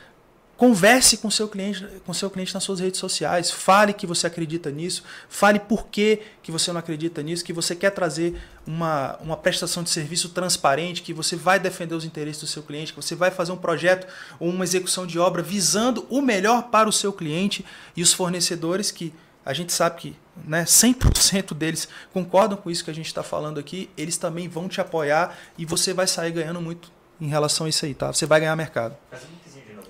[0.60, 4.70] converse com seu cliente, com seu cliente nas suas redes sociais, fale que você acredita
[4.70, 8.38] nisso, fale por que, que você não acredita nisso, que você quer trazer
[8.68, 12.92] uma, uma prestação de serviço transparente, que você vai defender os interesses do seu cliente,
[12.92, 14.06] que você vai fazer um projeto
[14.38, 18.92] ou uma execução de obra visando o melhor para o seu cliente e os fornecedores
[18.92, 19.14] que
[19.46, 23.62] a gente sabe que né, 100% deles concordam com isso que a gente está falando
[23.62, 26.92] aqui, eles também vão te apoiar e você vai sair ganhando muito
[27.22, 28.12] em relação a isso aí, tá?
[28.12, 28.98] Você vai ganhar mercado.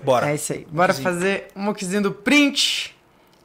[0.02, 0.30] Bora.
[0.30, 0.66] É isso aí.
[0.70, 2.96] Bora fazer um moquezinho do print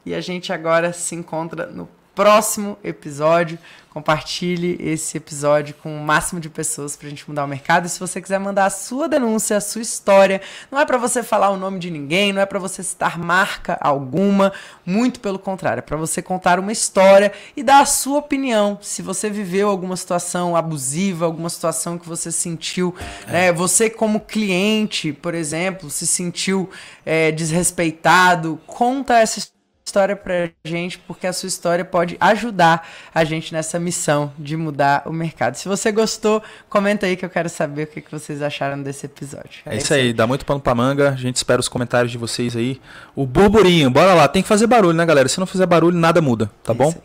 [0.05, 3.59] e a gente agora se encontra no próximo episódio.
[3.95, 7.85] Compartilhe esse episódio com o máximo de pessoas para a gente mudar o mercado.
[7.85, 11.23] E se você quiser mandar a sua denúncia, a sua história, não é para você
[11.23, 14.51] falar o nome de ninguém, não é para você citar marca alguma,
[14.85, 18.77] muito pelo contrário, é para você contar uma história e dar a sua opinião.
[18.81, 22.93] Se você viveu alguma situação abusiva, alguma situação que você sentiu,
[23.27, 23.31] é.
[23.31, 26.69] né, você como cliente, por exemplo, se sentiu
[27.05, 29.54] é, desrespeitado, conta essa história
[29.87, 35.03] história pra gente, porque a sua história pode ajudar a gente nessa missão de mudar
[35.05, 35.55] o mercado.
[35.55, 39.61] Se você gostou, comenta aí que eu quero saber o que, vocês acharam desse episódio.
[39.63, 41.11] É, é isso aí, dá muito pano pra manga.
[41.11, 42.81] A gente espera os comentários de vocês aí.
[43.15, 44.27] O burburinho, bora lá.
[44.27, 45.29] Tem que fazer barulho, né, galera?
[45.29, 46.89] Se não fizer barulho, nada muda, tá é bom?
[46.89, 47.01] Isso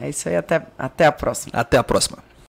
[0.00, 1.58] é isso aí, até, até a próxima.
[1.58, 2.18] Até a próxima.